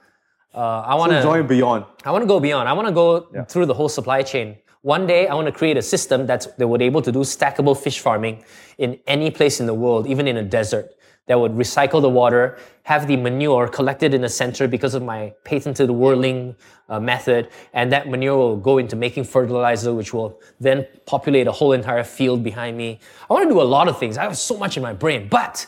[0.54, 1.44] Uh, I want So join to.
[1.48, 1.84] Beyond.
[2.04, 2.68] I want to go beyond.
[2.68, 3.44] I want to go Yeah.
[3.44, 4.56] through the whole supply chain.
[4.82, 7.20] One day, I want to create a system that's that would be able to do
[7.20, 8.44] stackable fish farming
[8.76, 10.90] in any place in the world, even in a desert.
[11.28, 15.32] That would recycle the water, have the manure collected in the center because of my
[15.44, 16.56] patented whirling
[16.88, 21.52] uh, method, and that manure will go into making fertilizer, which will then populate a
[21.52, 22.98] whole entire field behind me.
[23.30, 24.16] I want to do a lot of things.
[24.18, 25.66] I have so much in my brain, but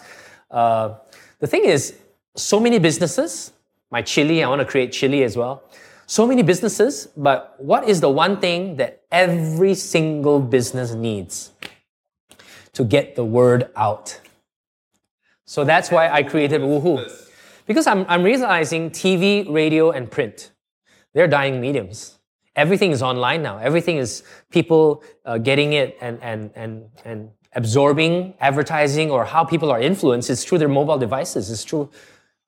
[0.50, 0.94] uh,
[1.38, 1.94] the thing is,
[2.36, 3.52] so many businesses.
[3.90, 5.64] My chili, I want to create chili as well.
[6.06, 11.52] So many businesses, but what is the one thing that every single business needs
[12.72, 14.18] to get the word out?
[15.50, 17.10] So that's why I created Woohoo.
[17.66, 20.52] Because I'm, I'm realizing TV, radio, and print,
[21.12, 22.20] they're dying mediums.
[22.54, 23.58] Everything is online now.
[23.58, 29.72] Everything is people uh, getting it and, and, and, and absorbing advertising or how people
[29.72, 30.30] are influenced.
[30.30, 31.50] It's through their mobile devices.
[31.50, 31.90] It's true.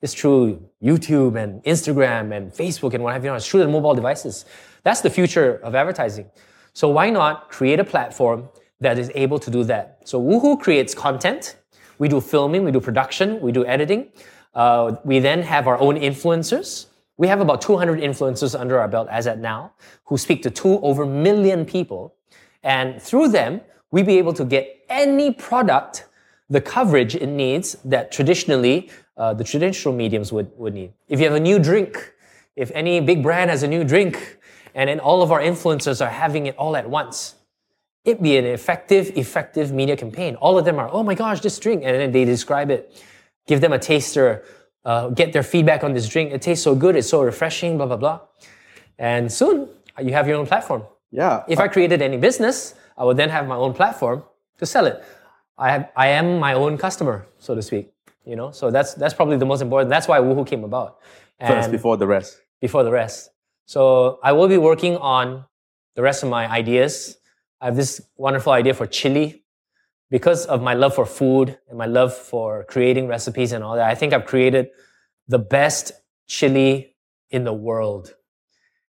[0.01, 3.35] It's through YouTube and Instagram and Facebook and what have you.
[3.35, 4.45] It's through their mobile devices.
[4.85, 6.31] That's the future of advertising.
[6.73, 8.49] So why not create a platform
[8.79, 10.03] that is able to do that?
[10.05, 11.57] So Woohoo creates content.
[11.99, 14.09] We do filming, we do production, we do editing.
[14.55, 16.87] Uh, we then have our own influencers.
[17.17, 19.73] We have about 200 influencers under our belt as at now
[20.05, 22.15] who speak to two over million people.
[22.63, 26.07] And through them, we be able to get any product
[26.49, 30.93] the coverage it needs that traditionally uh, the traditional mediums would, would need.
[31.09, 32.13] If you have a new drink,
[32.57, 34.39] if any big brand has a new drink,
[34.75, 37.37] and then all of our influencers are having it all at once,
[38.05, 40.37] it'd be an effective, effective media campaign.
[40.37, 43.03] All of them are, oh my gosh, this drink, and then they describe it,
[43.47, 44.45] give them a taster,
[44.85, 46.33] uh, get their feedback on this drink.
[46.33, 48.21] It tastes so good, it's so refreshing, blah blah blah.
[48.99, 49.69] And soon
[50.01, 50.83] you have your own platform.
[51.11, 51.45] Yeah.
[51.49, 54.25] If I created any business, I would then have my own platform
[54.59, 55.03] to sell it.
[55.59, 57.93] I, have, I am my own customer, so to speak.
[58.25, 59.91] You know, so that's that's probably the most important.
[59.91, 60.99] That's why Woohoo came about.
[61.45, 62.41] First, before the rest.
[62.61, 63.31] before the rest.
[63.67, 65.45] So I will be working on
[65.97, 67.19] the rest of my ideas.
[67.63, 69.45] I have this wonderful idea for chili.
[70.11, 73.89] Because of my love for food and my love for creating recipes and all that,
[73.89, 74.69] I think I've created
[75.29, 75.93] the best
[76.27, 76.97] chili
[77.31, 78.15] in the world.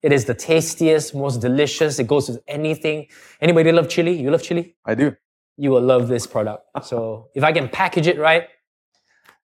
[0.02, 1.98] It is the tastiest, most delicious.
[1.98, 3.06] It goes with anything.
[3.40, 4.20] Anybody love chili?
[4.20, 4.74] You love chili?
[4.84, 5.14] I do.
[5.56, 6.64] You will love this product.
[6.82, 8.48] So if I can package it right,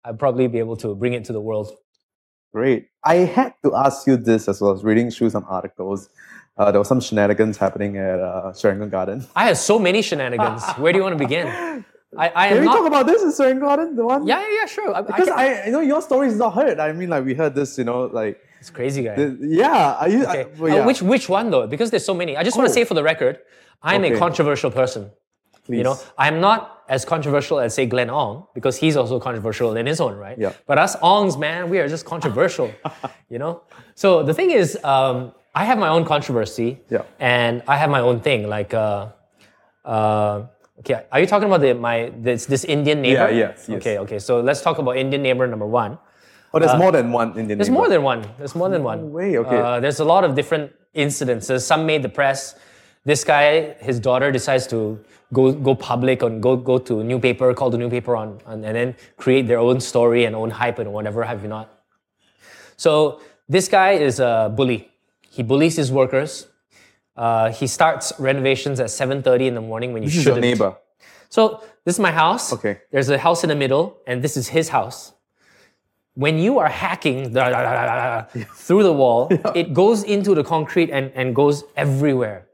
[0.04, 1.72] I'd probably be able to bring it to the world.
[2.52, 2.88] Great.
[3.04, 4.70] I had to ask you this as well.
[4.70, 6.08] I was reading through some articles.
[6.58, 9.24] Uh, there was some shenanigans happening at uh, Serangoon Garden.
[9.36, 10.64] I had so many shenanigans.
[10.76, 11.46] Where do you want to begin?
[12.16, 12.76] I, I Can am we not.
[12.78, 13.94] talk about this in Serangoon Garden?
[13.96, 14.26] The one?
[14.26, 14.92] yeah, yeah, yeah, sure.
[14.94, 16.80] I, I Because can- I, I know your story is not heard.
[16.80, 19.14] I mean, like we heard this, you know, like it's crazy, guy.
[19.14, 19.94] the, yeah.
[20.00, 20.26] Are you?
[20.26, 20.42] Okay.
[20.42, 21.66] I, well, Uh, which which one though?
[21.68, 22.36] Because there's so many.
[22.36, 22.70] I just want Oh.
[22.70, 23.38] to say for the record,
[23.82, 24.14] I'm Okay.
[24.14, 25.10] a controversial person.
[25.64, 25.76] Please.
[25.78, 29.86] You know, I'm not as controversial as say Glenn Ong because he's also controversial in
[29.86, 30.36] his own right.
[30.38, 30.54] Yeah.
[30.66, 32.72] But us Ongs, man, we are just controversial.
[33.28, 33.62] you know.
[33.94, 36.80] So the thing is, um, I have my own controversy.
[36.90, 37.02] Yeah.
[37.18, 38.48] And I have my own thing.
[38.48, 39.08] Like, uh,
[39.84, 40.46] uh,
[40.80, 43.30] okay, are you talking about the my this this Indian neighbor?
[43.30, 43.78] Yeah, yes, yes.
[43.80, 44.18] Okay, okay.
[44.18, 45.98] So let's talk about Indian neighbor number one.
[46.54, 47.52] Oh, there's more than one Indian.
[47.52, 47.78] uh, There's neighbor.
[47.80, 48.24] more than one.
[48.38, 49.12] There's more than one.
[49.12, 49.58] way, okay.
[49.58, 51.60] Uh, there's a lot of different incidences.
[51.62, 52.54] Some made the press.
[53.04, 54.98] This guy, his daughter decides to
[55.32, 58.74] go go public and go go to a newspaper, call the newspaper on, on, and
[58.76, 61.68] then create their own story and own hype and whatever have you not.
[62.76, 64.88] So this guy is a bully.
[65.30, 66.48] He bullies his workers.
[67.16, 70.76] Uh, he starts renovations at 7:30 in the morning when you This is your neighbor.
[71.28, 72.52] So this is my house.
[72.52, 72.80] Okay.
[72.90, 75.12] There's a house in the middle, and this is his house.
[76.14, 80.42] When you are hacking da- da- da- da, through the wall, it goes into the
[80.42, 82.46] concrete and, and goes everywhere.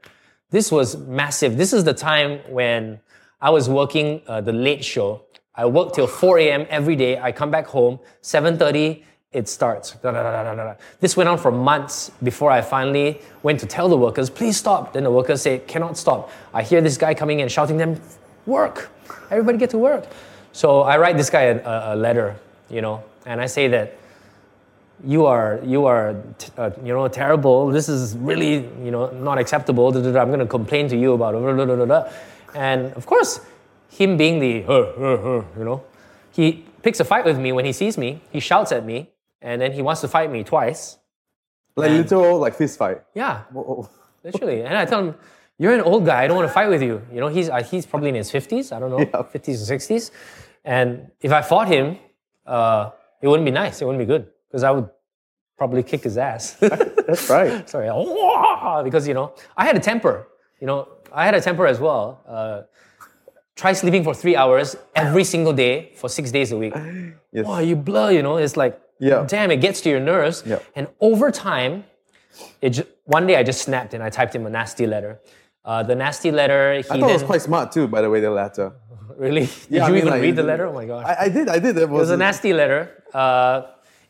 [0.51, 1.57] This was massive.
[1.57, 2.99] This is the time when
[3.41, 5.25] I was working uh, the late show.
[5.55, 6.65] I work till 4 a.m.
[6.69, 7.17] every day.
[7.17, 9.03] I come back home, 7.30,
[9.35, 9.91] it starts.
[10.01, 10.75] Da- da- da-.
[11.01, 14.93] This went on for months before I finally went to tell the workers, please stop.
[14.93, 16.31] Then the workers say, cannot stop.
[16.53, 18.01] I hear this guy coming in shouting them,
[18.45, 18.89] work.
[19.29, 20.07] Everybody get to work.
[20.53, 22.37] So I write this guy a, a, letter,
[22.69, 23.97] you know, and I say that
[25.03, 26.15] you are you are
[26.57, 27.67] uh, you know terrible.
[27.67, 29.89] This is really you know not acceptable.
[29.93, 32.13] I'm going to complain to you about it.
[32.55, 33.41] And of course,
[33.89, 34.63] him being the
[35.59, 35.83] you know,
[36.31, 38.21] he picks a fight with me when he sees me.
[38.31, 39.09] He shouts at me,
[39.41, 40.97] and then he wants to fight me twice.
[41.75, 43.01] Like literal like fist fight.
[43.13, 43.89] Yeah, Oh,
[44.23, 44.61] literally.
[44.63, 45.15] And I tell him,
[45.57, 46.23] "You're an old guy.
[46.23, 48.31] I don't want to fight with you." You know, he's uh, he's probably in his
[48.31, 48.71] fifties.
[48.71, 49.23] I don't know, Yeah.
[49.23, 50.11] fifties or sixties.
[50.63, 51.97] And if I fought him,
[52.47, 53.81] uh, it wouldn't be nice.
[53.81, 54.89] It wouldn't be good because I would
[55.57, 56.53] probably kick his ass.
[56.59, 57.69] that's right.
[57.73, 57.89] Sorry,
[58.83, 60.27] because you know I had a temper.
[60.61, 62.21] You know, I had a temper as well.
[62.27, 62.61] Uh,
[63.55, 66.73] try sleeping for three hours every single day for six days a week.
[67.31, 67.45] Yes.
[67.45, 68.11] Wow, you blur.
[68.11, 69.25] You know, it's like Yeah.
[69.27, 70.43] damn, it gets to your nerves.
[70.45, 70.59] Yeah.
[70.75, 71.83] And over time,
[72.61, 75.19] it ju- one day I just snapped and I typed him a nasty letter.
[75.63, 76.73] Uh, the nasty letter.
[76.73, 78.73] He I thought then it was quite smart too, by the way, the letter.
[79.17, 79.45] really.
[79.47, 80.65] Did Yeah, you I mean, even like, read the letter?
[80.67, 81.05] Oh my gosh.
[81.05, 81.77] I, I did, I did.
[81.77, 83.03] It It was was, a nasty letter.
[83.13, 83.63] Uh,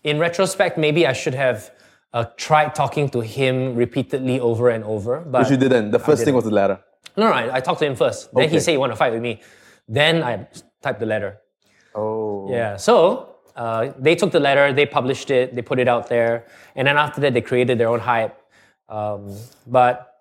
[0.03, 1.71] in retrospect, maybe I should have
[2.13, 5.19] uh, tried talking to him repeatedly over and over.
[5.21, 5.91] But Which you didn't.
[5.91, 6.79] The first thing was the letter.
[7.17, 8.33] no, no, I, I talked to him first.
[8.33, 9.41] Then he said he want to fight with me.
[9.87, 10.47] Then I
[10.81, 11.37] typed the letter.
[11.93, 12.47] Oh.
[12.51, 12.77] Yeah.
[12.77, 16.45] So uh, they took the letter, they published it, they put it out there,
[16.75, 18.35] and then after that they created their own hype.
[18.89, 19.35] Um,
[19.65, 20.11] but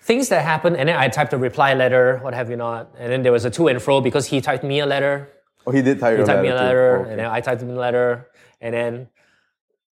[0.00, 3.10] things that happened, and then I typed a reply letter, what have you not, and
[3.12, 5.28] then there was a to and fro because he typed me a letter,
[5.66, 7.10] Oh, he did type he typed me a letter, Okay.
[7.10, 8.28] and then I typed him a letter,
[8.60, 9.08] and then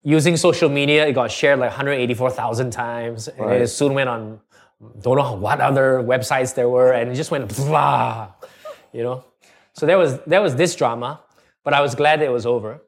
[0.04, 3.62] using social media, it got shared like 184,000 times, and Right.
[3.62, 4.40] it soon went on,
[5.02, 8.30] don't know what other websites there were, and it just went blah,
[8.94, 9.24] you know.
[9.74, 11.20] So there was there was this drama,
[11.66, 12.82] but I was glad it was over.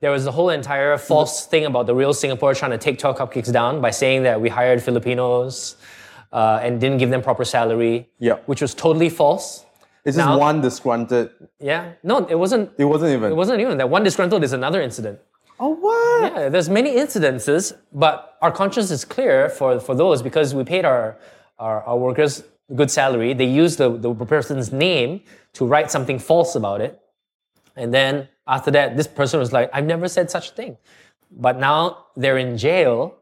[0.00, 3.16] There was the whole entire false thing about the real Singapore trying to take 12
[3.16, 5.76] cupcakes down by saying that we hired Filipinos
[6.32, 8.34] uh, and didn't give them proper salary, Yeah.
[8.44, 9.64] which was totally false.
[10.04, 11.30] It's just Now- one disgruntled.
[11.58, 12.70] Yeah, no, it wasn't.
[12.78, 13.32] It wasn't even.
[13.32, 13.88] It wasn't even that.
[13.88, 15.18] One disgruntled is another incident.
[15.58, 16.32] oh, what?
[16.34, 17.72] Yeah, there's many incidences,
[18.04, 21.16] but our conscience is clear for, for those because we paid our,
[21.58, 22.42] our, our workers
[22.74, 23.32] good salary.
[23.32, 25.22] They used the, the person's name
[25.54, 27.00] to write something false about it.
[27.76, 30.76] And then after that, this person was like, I've never said such a thing.
[31.30, 33.16] But now they're in jail.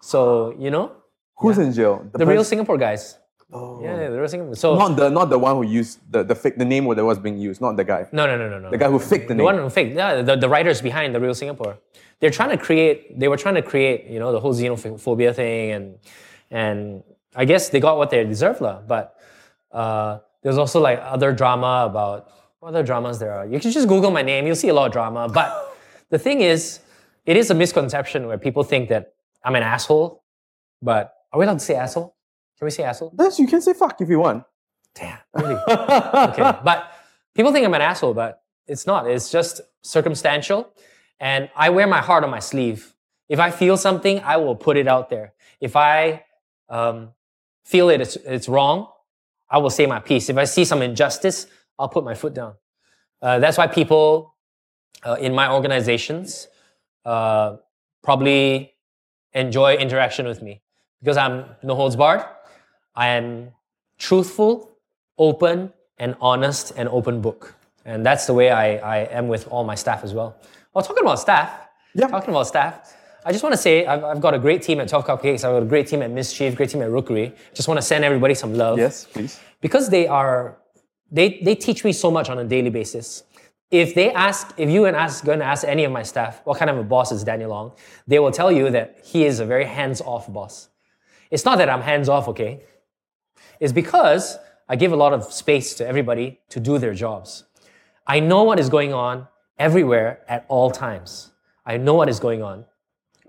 [0.00, 0.92] So, you know,
[1.36, 2.06] Who's in jail?
[2.12, 3.16] the real Singapore guys.
[3.52, 3.82] Oh.
[3.82, 4.54] Yeah, the real Singapore.
[4.54, 7.18] So, Not the not the one who used the the fake the name that was
[7.18, 8.06] being used, not the guy.
[8.12, 8.70] no, no, no, no, no.
[8.70, 9.38] The guy who faked the The name.
[9.38, 11.78] The one who faked, yeah, the, the writers behind the real Singapore.
[12.20, 15.72] They're trying to create, they were trying to create, you know, the whole xenophobia thing
[15.72, 15.98] and,
[16.50, 17.02] and
[17.34, 18.80] I guess they got what they deserved, lah.
[18.86, 19.16] But
[19.72, 22.30] uh, there's also like other drama about,
[22.60, 23.46] what other dramas there are?
[23.46, 25.28] You can just Google my name, you'll see a lot of drama.
[25.28, 25.76] But
[26.10, 26.80] the thing is,
[27.26, 30.22] it is a misconception where people think that I'm an asshole,
[30.82, 32.14] but are we allowed to say asshole?
[32.58, 33.14] Can we say asshole?
[33.18, 34.44] Yes, you can say fuck if you want.
[34.94, 35.54] Damn, really?
[35.54, 36.92] okay, but
[37.34, 39.08] people think I'm an asshole, but it's not.
[39.08, 40.70] It's just circumstantial,
[41.18, 42.94] and I wear my heart on my sleeve.
[43.28, 45.32] If I feel something, I will put it out there.
[45.60, 46.24] If I
[46.68, 47.12] um,
[47.64, 48.88] feel it, it's, it's wrong,
[49.48, 50.28] I will say my piece.
[50.28, 51.46] If I see some injustice,
[51.80, 52.54] I'll put my foot down.
[53.22, 54.34] Uh, that's why people
[55.02, 56.46] uh, in my organizations
[57.06, 57.56] uh,
[58.02, 58.74] probably
[59.32, 60.60] enjoy interaction with me
[61.00, 62.22] because I'm no holds barred.
[62.94, 63.52] I am
[63.98, 64.70] truthful,
[65.18, 67.54] open, and honest and open book.
[67.86, 70.36] And that's the way I, I am with all my staff as well.
[70.74, 71.50] Well, talking about staff,
[71.94, 72.08] Yeah.
[72.08, 74.88] talking about staff, I just want to say I've, I've got a great team at
[74.88, 75.44] 12 Cupcakes.
[75.44, 77.34] I've got a great team at Mischief, great team at Rookery.
[77.54, 79.38] Just want to send everybody some love Yes, please.
[79.60, 80.56] because they are
[81.10, 83.24] they they teach me so much on a daily basis.
[83.70, 86.58] If they ask if you and ask going to ask any of my staff what
[86.58, 87.72] kind of a boss is daniel ong?
[88.06, 90.68] They will tell you that he is a very hands-off boss.
[91.30, 92.62] It's not that i'm hands-off okay?
[93.60, 94.38] It's because
[94.68, 97.44] i give a lot of space to everybody to do their jobs.
[98.06, 101.30] I know what is going on everywhere at all times.
[101.64, 102.64] I know what is going on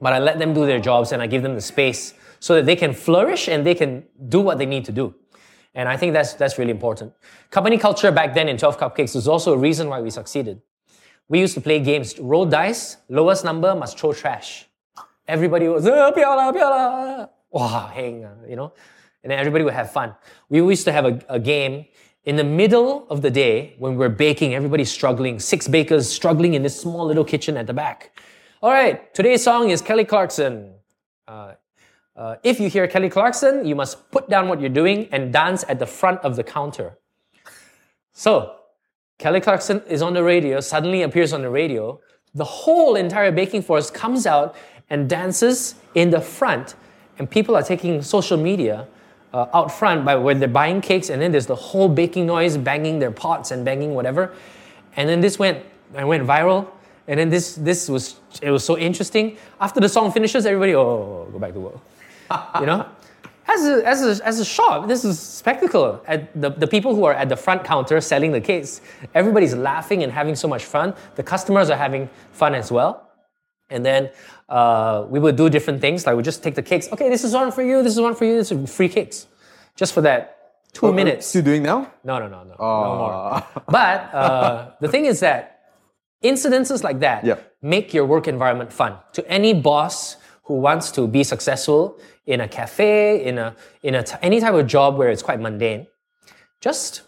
[0.01, 2.65] but I let them do their jobs and I give them the space so that
[2.65, 5.13] they can flourish and they can do what they need to do.
[5.74, 7.12] And I think that's that's really important.
[7.50, 10.62] Company culture back then in 12 Cupcakes was also a reason why we succeeded.
[11.28, 14.66] We used to play games, roll dice, lowest number must throw trash.
[15.26, 18.72] Everybody was, "Eh, 不要啦,不要啦." wow, hang, uh, you know,
[19.22, 20.14] and then everybody would have fun.
[20.48, 21.86] We used to have a, a game
[22.24, 26.62] in the middle of the day when we're baking, everybody's struggling, six bakers struggling in
[26.62, 28.18] this small little kitchen at the back.
[28.62, 30.74] All right, today's song is Kelly Clarkson.
[31.26, 31.54] Uh,
[32.15, 35.63] uh, if you hear Kelly Clarkson, you must put down what you're doing and dance
[35.69, 36.97] at the front of the counter.
[38.13, 38.55] So,
[39.17, 41.99] Kelly Clarkson is on the radio, suddenly appears on the radio.
[42.33, 44.55] The whole entire baking force comes out
[44.89, 46.75] and dances in the front,
[47.17, 48.87] and people are taking social media
[49.33, 52.57] uh, out front by where they're buying cakes, and then there's the whole baking noise,
[52.57, 54.33] banging their pots and banging whatever.
[54.97, 55.63] And then this went
[55.95, 56.67] and went viral.
[57.07, 59.37] And then this this was it was so interesting.
[59.59, 61.79] After the song finishes, everybody oh go back to work.
[62.59, 62.85] You know,
[63.47, 66.01] as a, as a, as a shop, this is spectacle.
[66.07, 68.81] At the, the people who are at the front counter selling the cakes,
[69.13, 70.93] everybody's laughing and having so much fun.
[71.15, 73.09] The customers are having fun as well.
[73.69, 74.09] And then
[74.49, 76.05] uh, we would do different things.
[76.05, 76.87] Like we just take the cakes.
[76.93, 77.83] Okay, this is one for you.
[77.83, 78.35] This is one for you.
[78.37, 79.27] This is free cakes,
[79.75, 80.21] just for that
[80.73, 81.27] two minutes.
[81.27, 81.91] Still doing now?
[82.03, 83.13] No, no, no, no, no more.
[83.13, 85.59] Uh, But uh, the thing is that
[86.23, 87.55] incidences like that Yep.
[87.61, 88.97] make your work environment fun.
[89.13, 94.03] To any boss who wants to be successful in a cafe, in a in a
[94.03, 95.87] t- any type of job where it's quite mundane,
[96.59, 97.01] just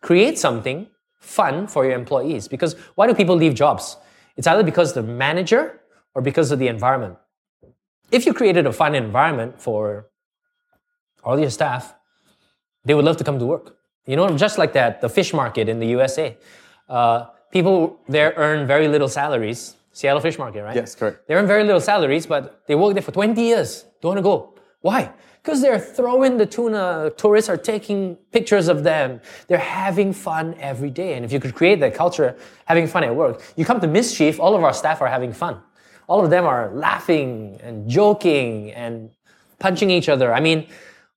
[0.00, 0.86] create something
[1.18, 2.48] fun for your employees.
[2.48, 3.96] Because why do people leave jobs?
[4.36, 5.80] It's either because the manager
[6.14, 7.16] or because of the environment.
[8.10, 10.08] If you created a fun environment for
[11.22, 11.94] all your staff,
[12.84, 13.76] they would love to come to work.
[14.06, 16.36] You know, just like that, the fish market in the USA.
[16.88, 19.76] Uh, people there earn very little salaries.
[19.94, 20.74] Seattle Fish Market, right?
[20.74, 21.28] yes, correct.
[21.28, 23.84] They earn very little salaries, but they work there for 20 years.
[24.02, 24.54] Don't want to go.
[24.80, 25.12] Why?
[25.40, 27.12] Because they're throwing the tuna.
[27.16, 29.20] Tourists are taking pictures of them.
[29.46, 31.14] They're having fun every day.
[31.14, 34.40] And if you could create that culture, having fun at work, you come to Mischief,
[34.40, 35.60] all of our staff are having fun.
[36.08, 39.10] All of them are laughing and joking and
[39.60, 40.34] punching each other.
[40.34, 40.66] I mean,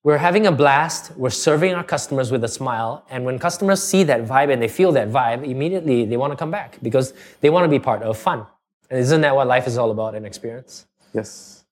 [0.04, 1.18] we're having a blast.
[1.18, 3.06] We're serving our customers with a smile.
[3.10, 6.38] And when customers see that vibe and they feel that vibe, immediately they want to
[6.38, 8.46] come back because they want to be part of fun.
[8.90, 10.86] And isn't that what life is all about, an experience?
[11.14, 11.66] Yes.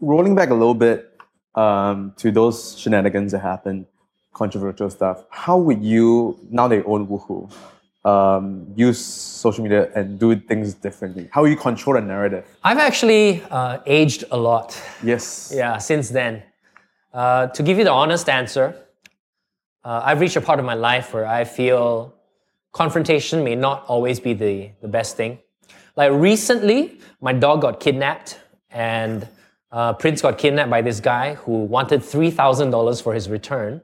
[0.00, 1.20] Rolling back a little bit
[1.54, 3.86] um, to those shenanigans that happened,
[4.32, 7.52] controversial stuff, how would you, now they own Woohoo,
[8.04, 11.28] um, use social media and do things differently?
[11.30, 12.44] How you control the narrative?
[12.64, 15.52] I've actually uh, aged a lot, Yes.
[15.54, 16.42] yeah, since then.
[17.12, 18.74] Uh, to give you the honest answer,
[19.84, 22.14] uh, I've reached a part of my life where I feel
[22.72, 25.38] confrontation may not always be the, the best thing.
[25.96, 28.40] Like recently, my dog got kidnapped,
[28.70, 29.28] and
[29.70, 33.82] uh, Prince got kidnapped by this guy who wanted $3,000 for his return.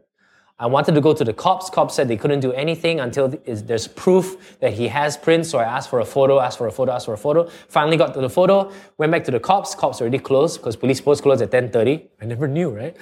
[0.61, 1.71] I wanted to go to the cops.
[1.71, 5.49] Cops said they couldn't do anything until there's proof that he has Prince.
[5.49, 7.49] So I asked for a photo, asked for a photo, asked for a photo.
[7.69, 9.77] Finally got to the photo, went back to the cops.
[9.77, 12.09] Cops already closed because police post closed at 10:30.
[12.21, 12.97] I never knew, right?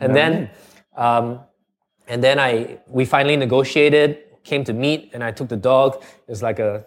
[0.00, 0.50] And then,
[0.96, 1.40] um,
[2.08, 6.02] and then I we finally negotiated, came to meet, and I took the dog.
[6.02, 6.86] It was like a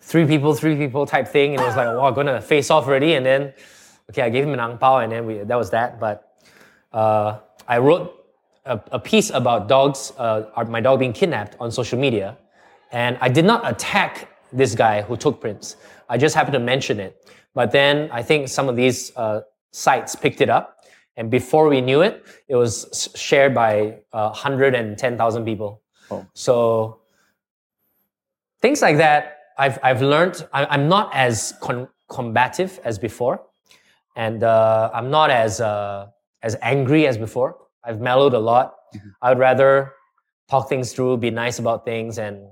[0.00, 3.14] three people, three people type thing, and it was like, wow, gonna face off already.
[3.14, 3.52] And then,
[4.10, 6.00] okay, I gave him an ang pao, and then we, that was that.
[6.00, 6.40] But
[6.92, 8.24] uh, I wrote
[8.64, 12.36] a, a piece about dogs, uh, my dog being kidnapped on social media,
[12.92, 15.76] and I did not attack this guy who took Prince.
[16.08, 17.28] I just happened to mention it.
[17.54, 19.40] But then I think some of these uh,
[19.72, 20.84] sites picked it up,
[21.16, 25.82] and before we knew it, it was shared by uh, 110,000 people.
[26.10, 26.24] Oh.
[26.34, 27.00] So
[28.60, 30.46] things like that, I've, I've learned.
[30.52, 33.42] I, I'm not as con- combative as before,
[34.16, 36.06] and uh, I'm not as uh,
[36.42, 37.56] as angry as before.
[37.84, 38.74] I've mellowed a lot.
[39.22, 39.92] I would rather
[40.48, 42.46] talk things through, be nice about things, and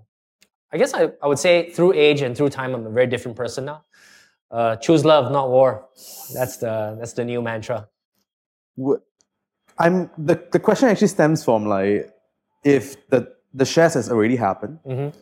[0.72, 3.36] I guess I, I would say through age and through time, I'm a very different
[3.36, 3.84] person now.
[4.50, 5.86] Uh, choose love, not war.
[6.34, 7.88] That's the that's the new mantra.
[9.78, 12.10] I'm the, the question actually stems from like
[12.64, 14.78] if the the shares has already happened.
[14.86, 15.14] Mhm.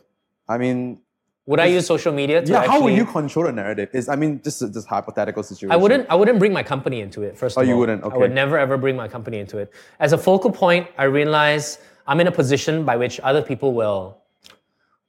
[0.47, 1.01] I mean,
[1.47, 2.71] Would I use social media to yeah, actually?
[2.73, 3.89] how will you control the narrative?
[3.93, 5.71] Is I mean, just this hypothetical situation.
[5.71, 6.07] I wouldn't.
[6.09, 7.37] I wouldn't bring my company into it.
[7.37, 8.03] First Oh, of you wouldn't?
[8.03, 8.15] Okay.
[8.15, 9.71] I would never ever bring my company into it.
[9.99, 11.77] As a focal point, I realize
[12.07, 14.17] I'm in a position by which other people will,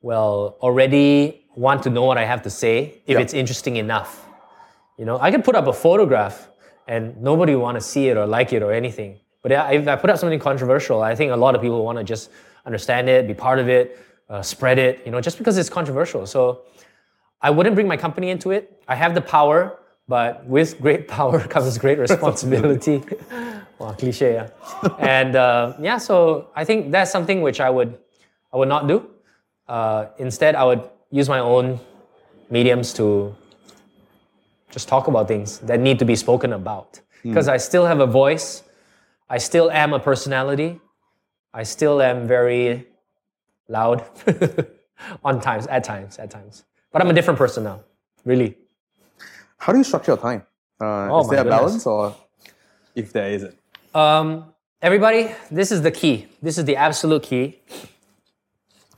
[0.03, 3.21] will already want to know what I have to say if Yeah.
[3.21, 4.27] it's interesting enough.
[4.99, 6.51] You know, I can put up a photograph
[6.87, 9.21] and nobody will want to see it or like it or anything.
[9.43, 12.05] But if I put up something controversial, I think a lot of people want to
[12.05, 12.31] just
[12.67, 13.99] understand it, be part of it,
[14.29, 15.03] uh, spread it.
[15.05, 16.27] You know, just because it's controversial.
[16.27, 16.63] So.
[17.43, 18.83] I wouldn't bring my company into it.
[18.89, 23.03] I have the power, but with great power comes great responsibility.
[23.79, 24.49] well, cliche, yeah.
[24.99, 27.99] and uh, yeah, so I think that's something which I would,
[28.53, 29.09] I would not do.
[29.69, 31.79] Uh, instead, I would use my own
[32.51, 33.35] mediums to
[34.71, 37.01] just talk about things that need to be spoken about.
[37.23, 38.63] Because I still have a voice,
[39.29, 40.81] I still am a personality,
[41.53, 42.87] I still am very
[43.69, 44.05] loud
[45.25, 46.65] on times, at times, at times.
[46.93, 47.81] But I'm a different person now,
[48.25, 48.57] really.
[49.59, 50.43] How do you structure your time?
[50.81, 51.59] Uh, Oh, is there a goodness.
[51.61, 52.15] balance, or
[52.95, 53.55] if there isn't?
[53.95, 54.53] Um,
[54.83, 56.27] everybody, this is the key.
[56.43, 57.61] This is the absolute key.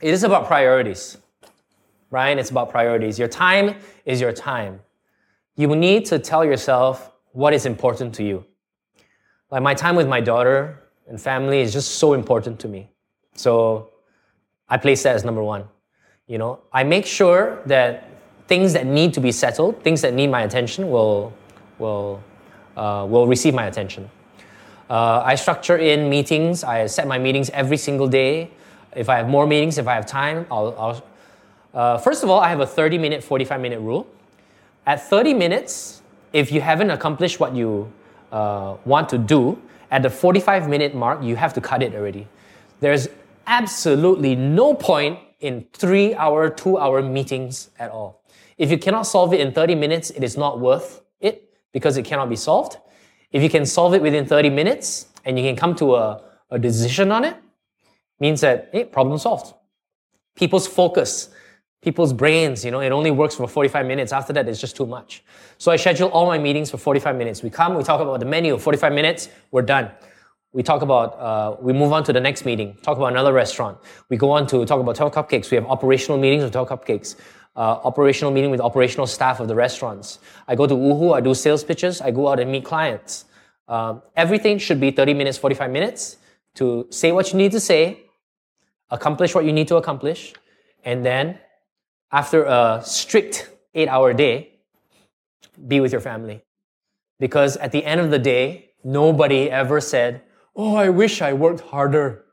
[0.01, 1.17] It is about priorities.
[2.09, 3.19] Brian, it's about priorities.
[3.19, 4.79] Your time is your time.
[5.55, 8.45] You need to tell yourself what is important to you.
[9.51, 12.89] Like my time with my daughter and family is just so important to me.
[13.35, 13.91] So
[14.69, 15.65] I place that as number one.
[16.27, 18.07] You know, I make sure that
[18.47, 21.33] things that need to be settled, things that need my attention, will
[21.79, 22.21] will
[22.77, 24.09] uh, will receive my attention.
[24.89, 26.63] Uh, I structure in meetings.
[26.63, 28.51] I set my meetings every single day.
[28.95, 30.75] If I have more meetings, if I have time, I'll.
[30.77, 31.03] I'll
[31.71, 34.07] uh, first of all, I have a 30 minute, 45 minute rule.
[34.87, 36.01] At 30 minutes,
[36.33, 37.91] if you haven't accomplished what you
[38.31, 39.61] uh, want to do,
[39.91, 42.27] at the 45 minute mark, you have to cut it already.
[42.79, 43.07] There's
[43.47, 48.23] absolutely no point in three hour, two hour meetings at all.
[48.57, 52.03] If you cannot solve it in 30 minutes, it is not worth it because it
[52.03, 52.77] cannot be solved.
[53.31, 56.59] If you can solve it within 30 minutes and you can come to a, a
[56.59, 57.37] decision on it,
[58.19, 59.53] means that, hey, problem solved.
[60.35, 61.29] People's focus,
[61.81, 64.11] people's brains, you know, it only works for 45 minutes.
[64.11, 65.23] After that, it's just too much.
[65.57, 67.43] So I schedule all my meetings for 45 minutes.
[67.43, 69.91] We come, we talk about the menu, 45 minutes, we're done.
[70.51, 73.77] We talk about, uh, we move on to the next meeting, talk about another restaurant.
[74.09, 75.51] We go on to talk about Twelve Cupcakes.
[75.51, 77.15] We have operational meetings with Twelve Cupcakes.
[77.55, 80.19] Uh, operational meeting with operational staff of the restaurants.
[80.47, 83.25] I go to Woohoo, I do sales pitches, I go out and meet clients.
[83.67, 86.17] Um, everything should be 30 minutes, 45 minutes
[86.55, 88.05] to say what you need to say,
[88.89, 90.33] accomplish what you need to accomplish,
[90.83, 91.37] and then
[92.11, 94.59] after a strict eight hour day,
[95.67, 96.41] be with your family.
[97.19, 100.21] Because at the end of the day, nobody ever said,
[100.61, 102.25] Oh, I wish I worked harder.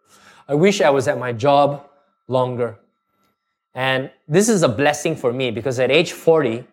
[0.49, 1.89] I wish I was at my job
[2.27, 2.77] longer.
[3.72, 6.64] And this is a blessing for me because at age 40,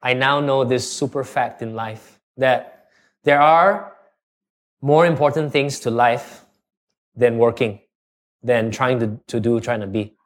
[0.00, 2.86] I now know this super fact in life that
[3.24, 3.92] there are
[4.80, 6.46] more important things to life
[7.14, 7.80] than working,
[8.42, 10.16] than trying to, to do, trying to be.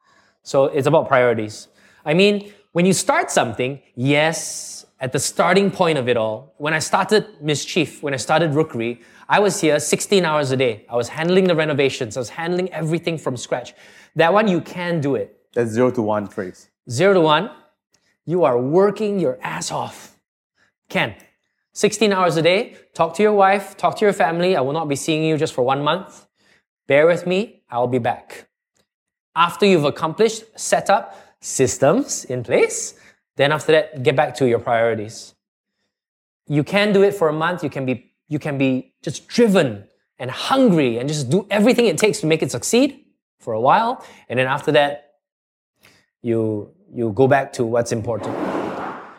[0.45, 1.67] So it's about priorities.
[2.05, 6.75] I mean, when you start something, yes, at the starting point of it all, when
[6.75, 10.85] I started Mischief, when I started Rookery, I was here 16 hours a day.
[10.89, 13.75] I was handling the renovations, I was handling everything from scratch.
[14.17, 15.41] That one, you can do it.
[15.55, 16.71] That's zero to one phrase.
[16.91, 17.51] Zero to one,
[18.27, 20.19] you are working your ass off.
[20.89, 21.15] Can.
[21.73, 24.55] 16 hours a day, talk to your wife, talk to your family.
[24.55, 26.27] I will not be seeing you just for one month.
[26.87, 28.49] Bear with me, I'll be back.
[29.35, 32.95] After you've accomplished, set up systems in place,
[33.37, 35.35] then after that, get back to your priorities.
[36.47, 39.85] You can do it for a month, you can be, you can be just driven
[40.19, 43.05] and hungry and just do everything it takes to make it succeed
[43.41, 44.05] for a while.
[44.29, 45.13] And then after that,
[46.23, 48.35] you you go back to what's important.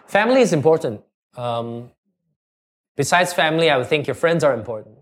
[0.08, 1.02] Family is important.
[1.36, 1.92] Um,
[2.96, 4.98] besides family, I would think your friends are important.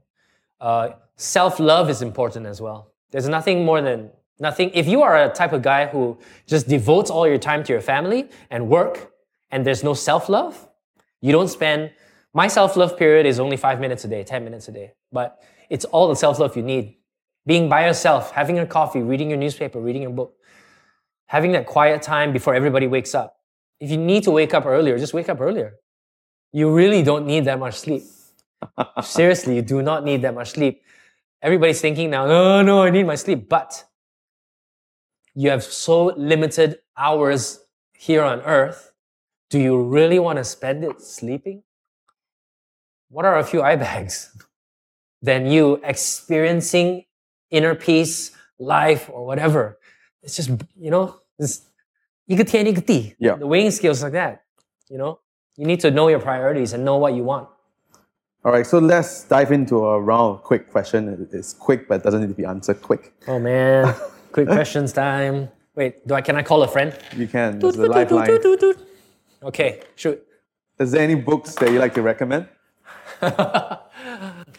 [0.59, 2.91] Uh, Self love is important as well.
[3.11, 4.71] There's nothing more than nothing.
[4.73, 7.81] If you are a type of guy who just devotes all your time to your
[7.81, 9.11] family and work,
[9.51, 10.67] and there's no self love,
[11.21, 11.91] you don't spend.
[12.33, 15.41] My self love period is only five minutes a day, ten minutes a day, but
[15.69, 16.97] it's all the self love you need.
[17.45, 20.35] Being by yourself, having your coffee, reading your newspaper, reading your book
[21.33, 23.37] having that quiet time before everybody wakes up.
[23.79, 25.73] If you need to wake up earlier, just wake up earlier.
[26.51, 28.03] You really don't need that much sleep.
[29.01, 30.83] Seriously, you do not need that much sleep.
[31.41, 33.49] Everybody's thinking now, oh no, I need my sleep.
[33.49, 33.83] But
[35.33, 37.61] you have so limited hours
[37.97, 38.91] here on earth
[39.49, 41.63] Do you really want to spend it sleeping?
[43.13, 44.35] what are a few eye bags?
[45.23, 47.05] than you experiencing
[47.49, 49.79] inner peace, life, or whatever.
[50.21, 51.61] It's just, you know, it's
[52.27, 53.35] yeah.
[53.35, 54.43] the weighing scales like that.
[54.89, 55.19] You know,
[55.55, 57.47] you need to know your priorities and know what you want.
[58.45, 61.27] All right, so let's dive into a round quick question.
[61.31, 63.13] It's quick, but it doesn't need to be answered quick.
[63.27, 63.95] Oh man,
[64.33, 65.49] quick questions time.
[65.75, 66.93] Wait, do I can I call a friend?
[67.15, 67.59] You can.
[67.59, 68.87] Doot, doot, doot,
[69.43, 70.21] okay, shoot.
[70.77, 72.47] Is there any books that you like to recommend?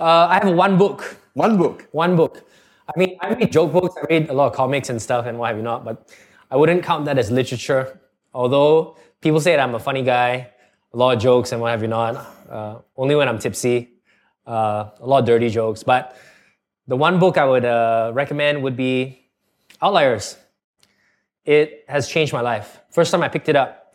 [0.01, 1.17] Uh, I have one book.
[1.35, 1.87] One book.
[1.93, 2.45] One book.
[2.89, 3.95] I mean, I read joke books.
[3.97, 5.85] I read a lot of comics and stuff, and what have you not.
[5.85, 6.11] But
[6.51, 8.01] I wouldn't count that as literature.
[8.33, 10.51] Although people say that I'm a funny guy,
[10.93, 12.27] a lot of jokes and what have you not.
[12.49, 13.91] Uh, only when I'm tipsy.
[14.47, 15.83] Uh, a lot of dirty jokes.
[15.83, 16.17] But
[16.87, 19.21] the one book I would uh, recommend would be
[19.81, 20.37] Outliers.
[21.45, 22.81] It has changed my life.
[22.91, 23.95] First time I picked it up.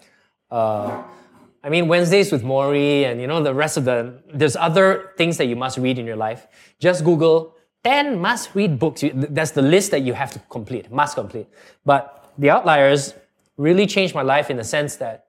[1.64, 4.22] I mean, Wednesdays with Morrie and you know the rest of the.
[4.34, 6.47] There's other things that you must read in your life.
[6.80, 9.03] Just Google 10 must read books.
[9.14, 11.47] That's the list that you have to complete, must complete.
[11.86, 13.14] But The Outliers
[13.57, 15.28] really changed my life in the sense that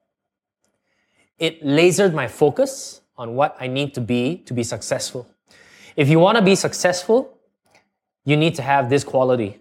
[1.37, 5.27] it lasered my focus on what I need to be to be successful.
[5.95, 7.37] If you want to be successful,
[8.23, 9.57] you need to have this quality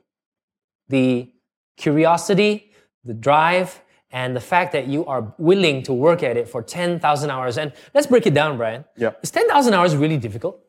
[0.88, 1.30] the
[1.76, 2.72] curiosity,
[3.04, 3.80] the drive,
[4.12, 7.58] and the fact that you are willing to work at it for 10,000 hours.
[7.58, 8.84] And let's break it down, Brian.
[8.96, 9.12] Yeah.
[9.22, 10.61] Is 10,000 hours really difficult?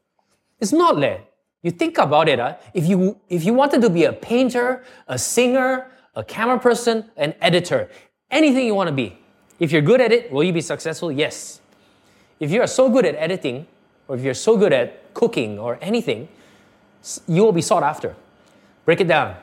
[0.59, 1.19] It's not, leh.
[1.63, 2.57] You think about it, huh?
[2.73, 7.33] if, you, if you wanted to be a painter, a singer, a camera person, an
[7.41, 7.89] editor,
[8.29, 9.17] anything you want to be,
[9.59, 11.11] if you're good at it, will you be successful?
[11.11, 11.61] Yes.
[12.39, 13.67] If you are so good at editing,
[14.07, 16.27] or if you're so good at cooking or anything,
[17.27, 18.15] you will be sought after.
[18.85, 19.35] Break it down.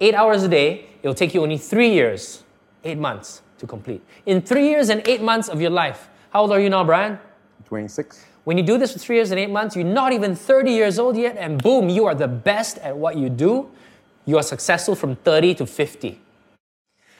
[0.00, 2.44] Eight hours a day, it'll take you only three years,
[2.86, 4.02] eight months to complete.
[4.26, 7.18] In three years and eight months of your life, how old are you now, Brian?
[7.66, 8.24] 26.
[8.44, 10.98] When you do this for three years and eight months, you're not even 30 years
[10.98, 13.68] old yet, and boom, you are the best at what you do.
[14.24, 16.20] You are successful from 30 to 50.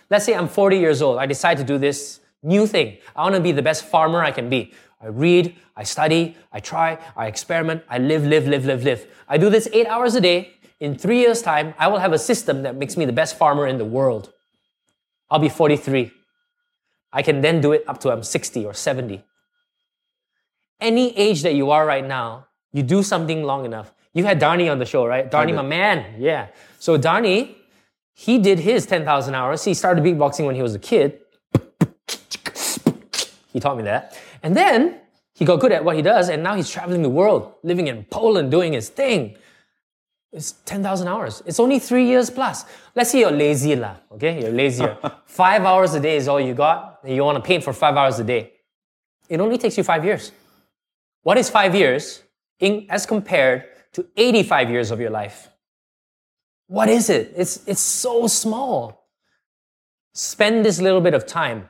[0.08, 1.18] Let's say I'm 40 years old.
[1.18, 2.98] I decide to do this new thing.
[3.16, 4.72] I want to be the best farmer I can be.
[5.00, 9.06] I read, I study, I try, I experiment, I live, live, live, live, live.
[9.28, 10.52] I do this eight hours a day.
[10.78, 13.66] In three years' time, I will have a system that makes me the best farmer
[13.66, 14.32] in the world.
[15.30, 16.12] I'll be 43.
[17.12, 19.24] I can then do it up to I'm 60 or 70
[20.80, 23.92] any age that you are right now, you do something long enough.
[24.12, 25.30] You had Dharni on the show, right?
[25.30, 26.16] Dharni, my man.
[26.18, 26.48] Yeah.
[26.78, 27.54] So Dharni,
[28.12, 29.64] he did his 10,000 hours.
[29.64, 31.20] He started beatboxing when he was a kid.
[33.52, 34.18] He taught me that.
[34.42, 35.00] And then
[35.34, 38.04] he got good at what he does, and now he's traveling the world, living in
[38.04, 39.36] Poland, doing his thing.
[40.32, 41.42] It's 10,000 hours.
[41.46, 42.64] It's only three years plus.
[42.94, 44.42] Let's say you're lazy, lah, okay?
[44.42, 44.98] You're lazier.
[45.26, 47.96] five hours a day is all you got, and you want to paint for five
[47.96, 48.52] hours a day.
[49.28, 50.32] It only takes you five years.
[51.22, 52.22] What is five years
[52.60, 53.64] in, as compared
[53.94, 55.48] to 85 years of your life?
[56.66, 57.32] What is it?
[57.36, 59.08] It's, it's so small.
[60.12, 61.68] Spend this little bit of time.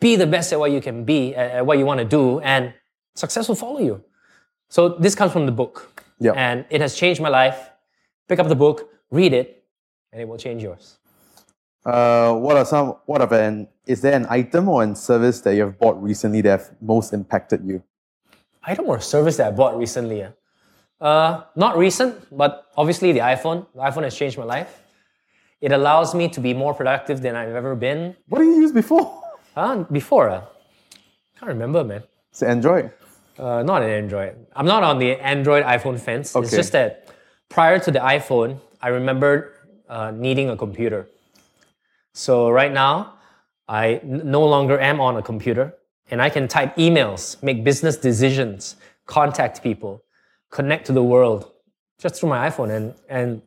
[0.00, 2.40] Be the best at what you can be, at, at what you want to do,
[2.40, 2.74] and
[3.14, 4.04] success will follow you.
[4.68, 6.04] So this comes from the book.
[6.18, 6.32] Yeah.
[6.32, 7.70] And it has changed my life.
[8.28, 9.64] Pick up the book, read it,
[10.12, 10.98] and it will change yours.
[11.84, 15.54] Uh, what are some, what of an, is there an item or an service that
[15.54, 17.82] you have bought recently that have most impacted you?
[18.66, 20.24] item or service that I bought recently?
[20.24, 20.32] ah?
[21.00, 23.66] Uh, not recent, but obviously the iPhone.
[23.74, 24.82] The iPhone has changed my life.
[25.60, 28.16] It allows me to be more productive than I've ever been.
[28.28, 29.22] What did you use before?
[29.56, 29.84] Huh?
[29.90, 30.44] Before, uh,
[31.38, 32.02] can't remember, man.
[32.30, 32.90] It's Android.
[33.38, 34.36] Uh, not an Android.
[34.54, 36.36] I'm not on the Android iPhone fence.
[36.36, 37.05] It's just that
[37.48, 39.52] prior to the iPhone, I remembered
[39.88, 41.08] uh, needing a computer.
[42.12, 43.14] So right now,
[43.68, 45.74] I no longer am on a computer
[46.10, 50.02] and I can type emails, make business decisions, contact people,
[50.50, 51.50] connect to the world
[51.98, 52.70] just through my iPhone.
[52.70, 53.42] And, and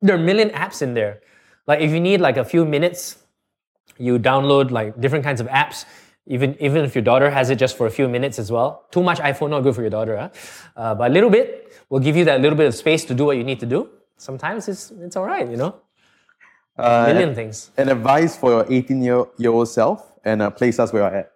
[0.00, 1.20] there are a million apps in there.
[1.66, 3.18] Like if you need like a few minutes,
[3.98, 5.84] you download like different kinds of apps.
[6.26, 8.84] Even, even if your daughter has it just for a few minutes as well.
[8.90, 10.16] Too much iPhone, not good for your daughter.
[10.16, 10.28] Huh?
[10.76, 13.24] Uh, but a little bit will give you that little bit of space to do
[13.26, 13.88] what you need to do.
[14.16, 15.76] Sometimes it's, it's all right, you know?
[16.76, 17.70] Uh, Million things.
[17.76, 21.16] An advice for your 18 year, year old self and uh, place us where you're
[21.16, 21.32] at.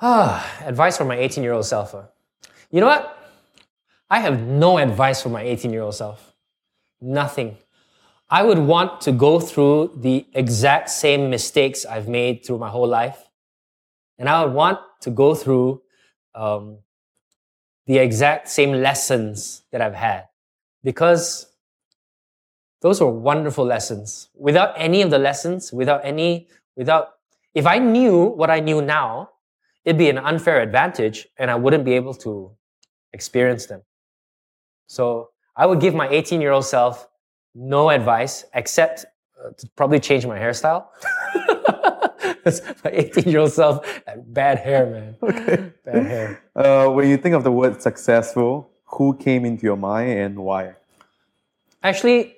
[0.00, 1.92] Ah, advice for my 18 year old self.
[1.92, 2.02] huh?
[2.70, 3.14] You know what?
[4.10, 6.34] I have no advice for my 18 year old self.
[7.00, 7.56] Nothing.
[8.30, 12.86] I would want to go through the exact same mistakes I've made through my whole
[12.86, 13.18] life.
[14.18, 15.80] And I would want to go through
[16.34, 16.78] um,
[17.86, 20.24] the exact same lessons that I've had.
[20.84, 21.46] Because
[22.82, 24.28] those were wonderful lessons.
[24.34, 27.14] Without any of the lessons, without any, without,
[27.54, 29.30] if I knew what I knew now,
[29.84, 32.50] it'd be an unfair advantage and I wouldn't be able to
[33.14, 33.82] experience them.
[34.86, 37.08] So I would give my 18 year old self
[37.54, 39.04] no advice except
[39.42, 40.86] uh, to probably change my hairstyle.
[42.84, 45.16] my 18 year old self had bad hair, man.
[45.22, 45.72] Okay.
[45.84, 46.42] Bad hair.
[46.54, 50.74] Uh, when you think of the word successful, who came into your mind and why?
[51.82, 52.34] Actually,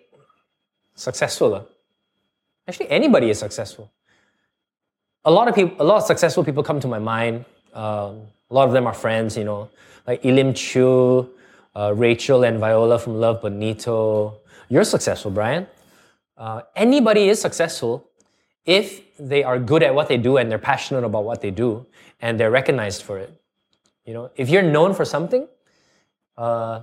[0.94, 1.54] successful.
[1.54, 1.62] uh,
[2.68, 3.90] Actually, anybody is successful.
[5.24, 7.44] A lot of people, a lot of successful people come to my mind.
[7.72, 9.68] Um, a lot of them are friends, you know,
[10.06, 11.30] like Elim Chew,
[11.76, 14.39] uh, Rachel and Viola from Love Bonito.
[14.70, 15.66] You're successful, Brian.
[16.38, 18.08] Uh, anybody is successful
[18.64, 21.86] if they are good at what they do and they're passionate about what they do
[22.20, 23.30] and they're recognized for it.
[24.06, 25.48] You know, if you're known for something,
[26.38, 26.82] uh,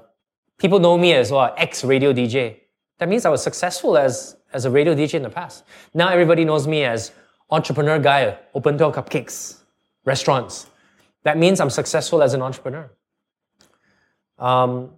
[0.57, 2.57] people know me as well, ex radio DJ.
[2.99, 5.63] That means I was successful as, as a radio DJ in the past.
[5.93, 7.13] Now everybody knows me as
[7.49, 9.61] entrepreneur guy, open door cupcakes,
[10.03, 10.67] restaurants.
[11.23, 12.91] That means I'm successful as an entrepreneur.
[14.37, 14.91] Um,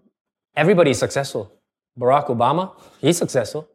[0.55, 1.58] everybody's successful.
[1.99, 2.71] Barack Obama,
[3.01, 3.67] he's successful.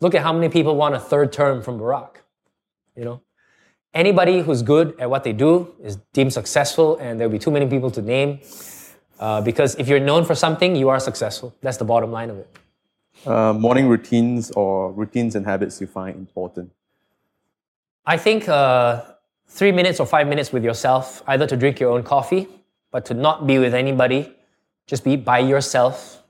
[0.00, 2.16] Look at how many people want a third term from Barack.
[2.96, 3.22] You know,
[3.92, 7.66] anybody who's good at what they do is deemed successful, and there'll be too many
[7.66, 8.40] people to name.
[9.18, 11.54] Uh, because if you're known for something, you are successful.
[11.60, 12.56] That's the bottom line of it.
[13.26, 16.70] Uh, morning routines or routines and habits you find important?
[18.04, 19.02] I think uh,
[19.48, 22.48] three minutes or five minutes with yourself, either to drink your own coffee,
[22.90, 24.34] but to not be with anybody,
[24.86, 26.22] just be by yourself,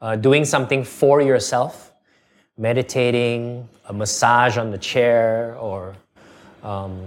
[0.00, 1.92] uh, doing something for yourself,
[2.58, 5.94] meditating, a massage on the chair, or
[6.62, 7.02] um,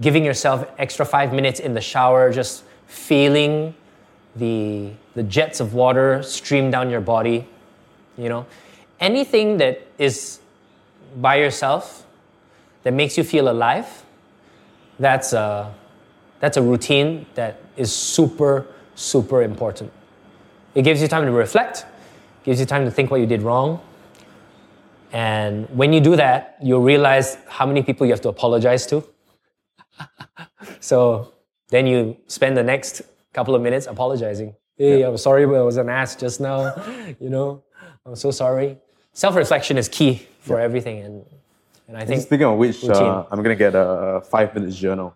[0.00, 3.74] giving yourself extra five minutes in the shower, just feeling
[4.36, 7.46] the, the jets of water stream down your body.
[8.16, 8.46] You know,
[9.00, 10.40] anything that is
[11.16, 12.06] by yourself
[12.82, 14.04] that makes you feel alive,
[14.98, 15.72] that's a,
[16.40, 19.90] that's a routine that is super, super important.
[20.74, 21.86] It gives you time to reflect,
[22.44, 23.80] gives you time to think what you did wrong.
[25.12, 29.04] And when you do that, you'll realize how many people you have to apologize to.
[30.80, 31.32] so
[31.68, 33.02] then you spend the next
[33.32, 34.54] couple of minutes apologizing.
[34.76, 36.74] Hey, I'm sorry, but I was an ass just now.
[37.20, 37.62] You know,
[38.04, 38.78] I'm so sorry.
[39.12, 40.98] Self reflection is key for everything.
[41.00, 41.24] And,
[41.86, 43.24] and I think Speaking of which, uh.
[43.30, 45.14] I'm going to get a five minutes journal,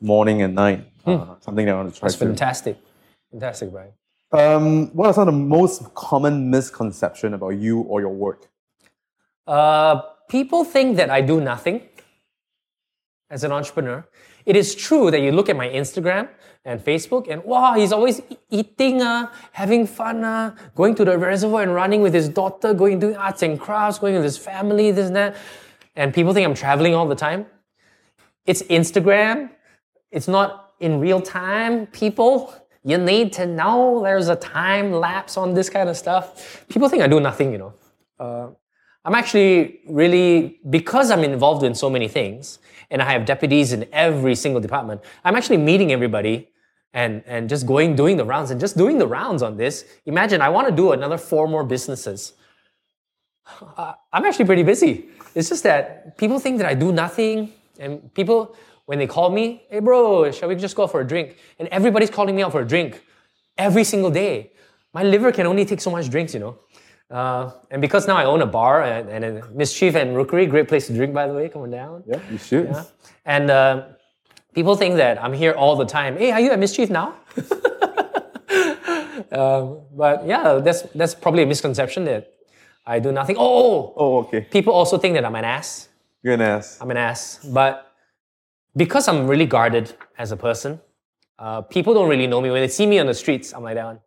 [0.00, 0.86] morning and night.
[1.04, 2.26] Uh, something that I want to try that's to.
[2.26, 2.76] fantastic.
[3.32, 3.90] Fantastic, Brian.
[4.32, 8.48] Um, what are some of the most common misconception about you or your work?
[9.46, 11.82] Uh, people think that I do nothing
[13.28, 14.06] as an entrepreneur.
[14.46, 16.28] It is true that you look at my Instagram
[16.64, 21.62] and Facebook and wow, he's always eating, uh, having fun, uh, going to the reservoir
[21.62, 25.08] and running with his daughter, going doing arts and crafts, going with his family, this
[25.08, 25.36] and that.
[25.94, 27.46] And people think I'm traveling all the time.
[28.46, 29.50] It's Instagram.
[30.10, 32.54] It's not in real time, people.
[32.84, 36.66] You need to know there's a time lapse on this kind of stuff.
[36.68, 37.74] People think I do nothing, you know.
[38.18, 38.48] Uh,
[39.04, 42.58] I'm actually really, because I'm involved in so many things
[42.90, 46.48] and I have deputies in every single department, I'm actually meeting everybody
[46.92, 49.84] and, and just going, doing the rounds and just doing the rounds on this.
[50.06, 52.34] Imagine I want to do another four more businesses.
[53.76, 55.08] Uh, I'm actually pretty busy.
[55.34, 58.54] It's just that people think that I do nothing and people,
[58.86, 61.36] when they call me, hey bro, shall we just go for a drink?
[61.58, 63.02] And everybody's calling me out for a drink
[63.56, 64.52] every single day.
[64.92, 66.58] My liver can only take so much drinks, you know.
[67.10, 70.66] Uh, and because now I own a bar and, and a Mischief and Rookery, great
[70.68, 72.02] place to drink, by the way, come on down.
[72.06, 72.66] Yeah, you should.
[72.68, 72.84] Yeah.
[73.26, 73.82] And uh,
[74.54, 76.16] people think that I'm here all the time.
[76.16, 77.14] Hey, are you at Mischief now?
[79.32, 82.32] um, but yeah, that's that's probably a misconception that
[82.86, 83.36] I do nothing.
[83.38, 84.40] Oh, Oh, okay.
[84.42, 85.88] people also think that I'm an ass.
[86.22, 86.78] You're an ass.
[86.80, 87.40] I'm an ass.
[87.44, 87.91] But
[88.76, 90.80] because I'm really guarded as a person,
[91.38, 92.50] uh, people don't really know me.
[92.50, 94.00] When they see me on the streets, I'm like that one.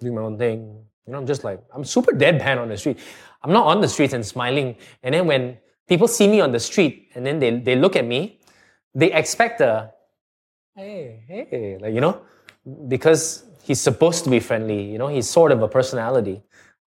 [0.00, 0.84] Doing my own thing.
[1.06, 2.98] You know, I'm just like, I'm super deadpan on the street.
[3.42, 4.76] I'm not on the streets and smiling.
[5.02, 5.58] And then when
[5.88, 8.40] people see me on the street and then they, they look at me,
[8.94, 9.92] they expect a,
[10.74, 12.22] hey, hey, like, you know,
[12.88, 16.42] because he's supposed to be friendly, you know, he's sort of a personality,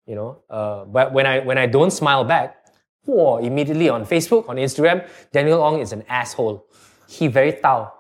[0.06, 0.42] you know.
[0.50, 2.61] Uh, but when I, when I don't smile back,
[3.06, 6.66] whoa, immediately on Facebook, on Instagram, Daniel Ong is an asshole.
[7.08, 7.94] He very tao.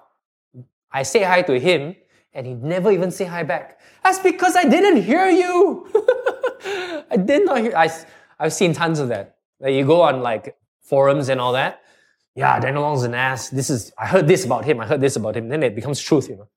[0.92, 1.96] I say hi to him
[2.34, 3.80] and he never even say hi back.
[4.04, 5.88] That's because I didn't hear you.
[7.12, 7.76] I did not hear.
[7.76, 7.90] I,
[8.40, 9.38] I've seen tons of that.
[9.60, 11.82] Like you go on like forums and all that.
[12.36, 13.50] Yeah, Daniel Ong's an ass.
[13.50, 14.80] This is, I heard this about him.
[14.80, 15.50] I heard this about him.
[15.50, 16.48] Then it becomes truth, you know.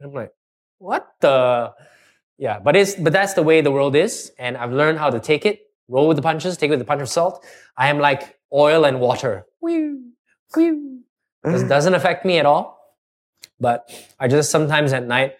[0.00, 0.32] I'm like,
[0.78, 1.72] what the?
[2.38, 4.30] Yeah, but it's, but that's the way the world is.
[4.38, 6.84] And I've learned how to take it, roll with the punches, take it with a
[6.84, 7.44] punch of salt.
[7.76, 9.46] I am like oil and water.
[11.44, 12.76] This doesn't affect me at all.
[13.58, 13.88] But
[14.18, 15.36] I just sometimes at night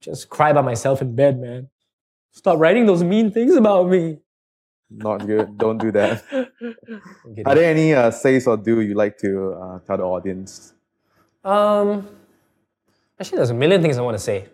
[0.00, 1.68] just cry by myself in bed, man.
[2.32, 4.18] Stop writing those mean things about me.
[4.90, 5.56] Not good.
[5.58, 6.24] Don't do that.
[7.46, 10.74] Are there any uh, says or do you like to uh, tell the audience?
[11.44, 12.08] Um,
[13.18, 14.48] actually, there's a million things I want to say.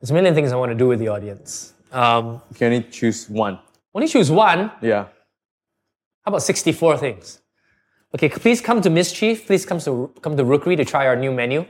[0.00, 1.74] There's a million things I want to do with the audience.
[1.92, 3.58] Um, You can only choose one.
[3.94, 4.70] Only choose one.
[4.82, 5.04] Yeah.
[6.24, 7.40] How about 64 things?
[8.14, 9.46] Okay, please come to Mischief.
[9.46, 11.64] Please come to come to Rookery to try our new menu.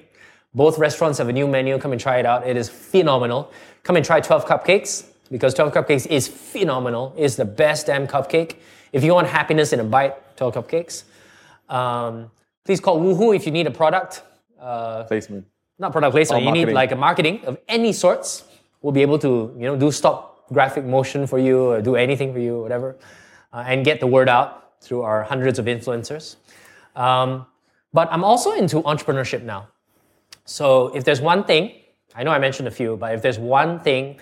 [0.54, 1.78] Both restaurants have a new menu.
[1.78, 2.46] Come and try it out.
[2.46, 3.52] It is phenomenal.
[3.84, 7.14] Come and try 12 cupcakes because 12 cupcakes is phenomenal.
[7.16, 8.56] It's the best damn cupcake.
[8.92, 11.04] If you want happiness in a bite, 12 cupcakes.
[11.68, 12.30] Um,
[12.64, 14.22] please call Woohoo if you need a product.
[14.60, 15.46] Uh, Placement.
[15.78, 16.42] not product placement.
[16.42, 18.44] Or you need like a marketing of any sorts.
[18.82, 22.32] We'll be able to, you know, do stop graphic motion for you or do anything
[22.32, 22.96] for you, whatever,
[23.52, 26.36] uh, and get the word out through our hundreds of influencers.
[26.96, 27.46] Um,
[27.92, 29.68] but I'm also into entrepreneurship now.
[30.44, 31.72] So if there's one thing,
[32.14, 34.18] I know I mentioned a few, but if there's one thing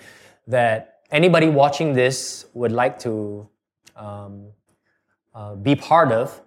[0.47, 3.47] that anybody watching this would like to
[3.95, 4.47] um,
[5.33, 6.41] uh, be part of,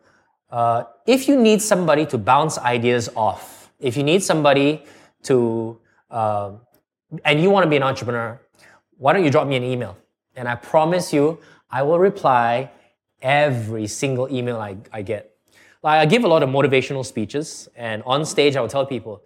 [0.51, 4.85] uh, if you need somebody to bounce ideas off, if you need somebody
[5.25, 5.79] to,
[6.11, 6.53] uh,
[7.25, 8.41] and you want to be an entrepreneur,
[9.03, 9.97] why don't you drop me an email?
[10.37, 12.71] And I promise you, I will reply
[13.21, 15.35] every single email I, I get.
[15.83, 19.25] Like I give a lot of motivational speeches, and on stage I will tell people,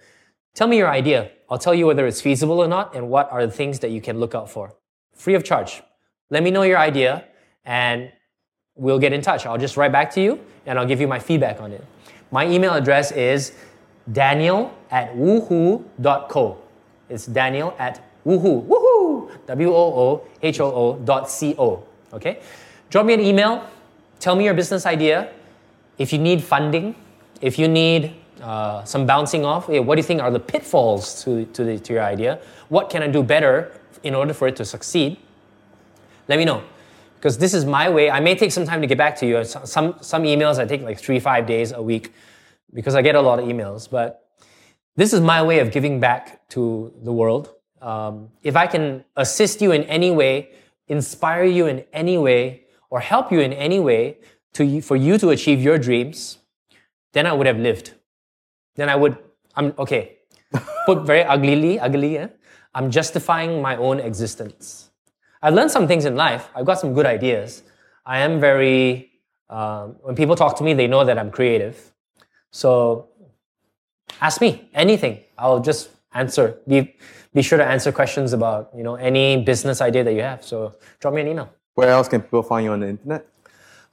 [0.55, 1.31] tell me your idea.
[1.51, 4.01] I'll tell you whether it's feasible or not, and what are the things that you
[4.01, 4.75] can look out for,
[5.13, 5.83] free of charge.
[6.31, 7.25] Let me know your idea,
[7.67, 8.11] and
[8.77, 9.45] we'll get in touch.
[9.45, 11.85] I'll just write back to you, and I'll give you my feedback on it.
[12.31, 13.53] My email address is
[14.11, 16.63] daniel at woohoo.co.
[17.11, 18.96] It's daniel at woohoo, woohoo,
[19.47, 21.83] W-O-O-H-O-O dot C-O,
[22.13, 22.41] okay?
[22.91, 23.69] Drop me an email,
[24.21, 25.33] tell me your business idea.
[25.99, 26.95] If you need funding,
[27.41, 31.25] if you need uh, some bouncing off, eh, what do you think are the pitfalls
[31.25, 32.39] to, to, the, to your idea?
[32.69, 33.73] What can I do better
[34.03, 35.19] in order for it to succeed?
[36.29, 36.63] Let me know.
[37.17, 38.11] Because this is my way.
[38.11, 39.43] I may take some time to get back to you.
[39.45, 42.13] Some, some emails I take like three, five days a week
[42.73, 43.91] because I get a lot of emails.
[43.91, 44.29] But
[44.97, 47.56] this is my way of giving back to the world.
[47.81, 50.51] Um, if I can assist you in any way,
[50.89, 54.19] inspire you in any way, or help you in any way
[54.55, 56.39] to, for you to achieve your dreams,
[57.13, 57.93] then I would have lived.
[58.77, 59.19] Then I would,
[59.55, 60.19] I'm, okay,
[60.87, 62.29] put very uglily, ugly, eh?
[62.75, 64.91] I'm justifying my own existence.
[65.43, 66.49] I've learned some things in life.
[66.55, 67.63] I've got some good ideas.
[68.05, 69.11] I am very,
[69.49, 71.93] um, when people talk to me, they know that I'm creative.
[72.51, 73.09] So
[74.21, 75.21] ask me anything.
[75.39, 76.59] I'll just answer.
[76.69, 76.97] Be,
[77.37, 80.43] be sure to answer questions about, you know, any business idea that you have.
[80.43, 81.49] So drop me an email.
[81.75, 83.29] Where else can people find you on the internet?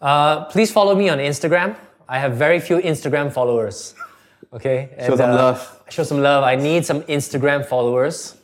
[0.01, 1.75] Uh, please follow me on Instagram.
[2.07, 3.95] I have very few Instagram followers.
[4.53, 4.77] Okay.
[5.05, 5.83] Show some uh, love.
[5.89, 6.43] Show some love.
[6.45, 8.37] I need some Instagram followers.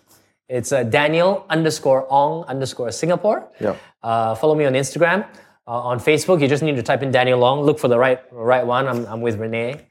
[0.50, 3.48] It's uh, Daniel underscore Ong underscore Singapore.
[3.62, 3.76] Yeah.
[4.04, 5.26] Uh, follow me on Instagram.
[5.68, 7.62] Uh, on Facebook, you just need to type in Daniel Ong.
[7.62, 8.88] Look for the right right one.
[8.88, 9.88] I'm, I'm with Renee.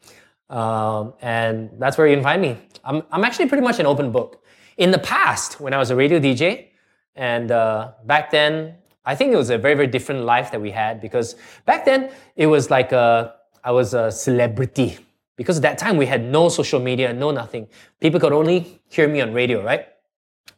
[0.50, 2.58] Um, and that's where you can find me.
[2.84, 4.42] I'm, I'm actually pretty much an open book.
[4.78, 6.68] In the past, when I was a radio DJ,
[7.16, 10.70] and uh, back then, I think it was a very, very different life that we
[10.70, 11.34] had because
[11.66, 13.34] back then it was like a,
[13.64, 14.98] I was a celebrity.
[15.34, 17.66] Because at that time we had no social media, no nothing.
[18.00, 19.86] People could only hear me on radio, right?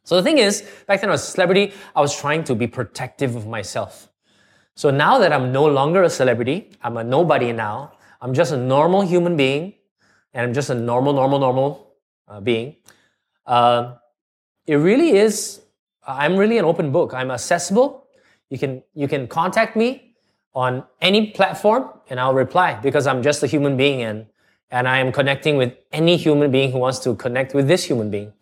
[0.05, 2.67] So the thing is, back then I was a celebrity, I was trying to be
[2.67, 4.11] protective of myself.
[4.75, 8.57] So now that I'm no longer a celebrity, I'm a nobody now, I'm just a
[8.59, 9.75] normal human being,
[10.35, 11.95] and I'm just a normal, normal, normal
[12.29, 12.77] uh, being.
[13.47, 13.95] Uh,
[14.67, 15.61] it really is,
[16.07, 17.13] I'm really an open book.
[17.15, 18.07] I'm accessible.
[18.49, 20.15] You can, you can contact me
[20.55, 24.27] on any platform and I'll reply because I'm just a human being and,
[24.71, 28.11] and I am connecting with any human being who wants to connect with this human
[28.11, 28.33] being.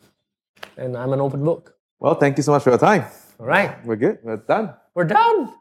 [0.77, 1.75] And I'm an open book.
[1.99, 3.05] Well, thank you so much for your time.
[3.41, 4.19] All right, We're good.
[4.23, 4.75] We're done.
[4.95, 5.53] we're done.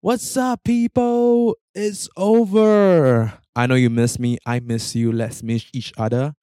[0.00, 1.56] What's up, people?
[1.74, 3.32] It's over.
[3.54, 4.38] I know you miss me.
[4.46, 5.12] I miss you.
[5.12, 6.34] Let's miss each other.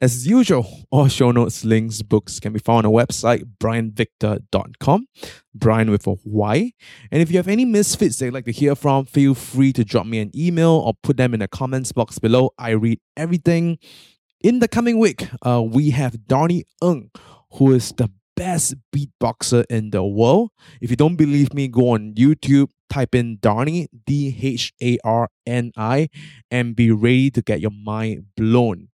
[0.00, 5.06] As usual, all show notes, links, books can be found on our website, brianvictor.com.
[5.54, 6.72] Brian with a Y.
[7.10, 9.84] And if you have any misfits that you'd like to hear from, feel free to
[9.84, 12.50] drop me an email or put them in the comments box below.
[12.58, 13.78] I read everything.
[14.42, 17.10] In the coming week, uh, we have Dharni Ng,
[17.52, 20.50] who is the best beatboxer in the world.
[20.80, 25.28] If you don't believe me, go on YouTube, type in Dharni, D H A R
[25.46, 26.08] N I,
[26.50, 28.88] and be ready to get your mind blown.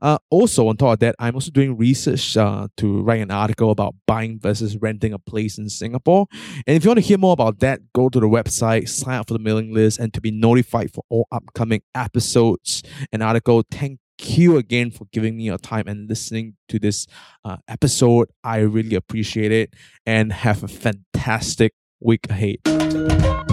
[0.00, 3.70] Uh, also, on top of that, I'm also doing research uh, to write an article
[3.70, 6.26] about buying versus renting a place in Singapore.
[6.66, 9.28] And if you want to hear more about that, go to the website, sign up
[9.28, 12.82] for the mailing list, and to be notified for all upcoming episodes
[13.12, 13.64] and article.
[13.70, 17.06] Thank you again for giving me your time and listening to this
[17.44, 18.30] uh, episode.
[18.44, 19.74] I really appreciate it
[20.06, 21.74] and have a fantastic
[22.04, 23.51] week ahead.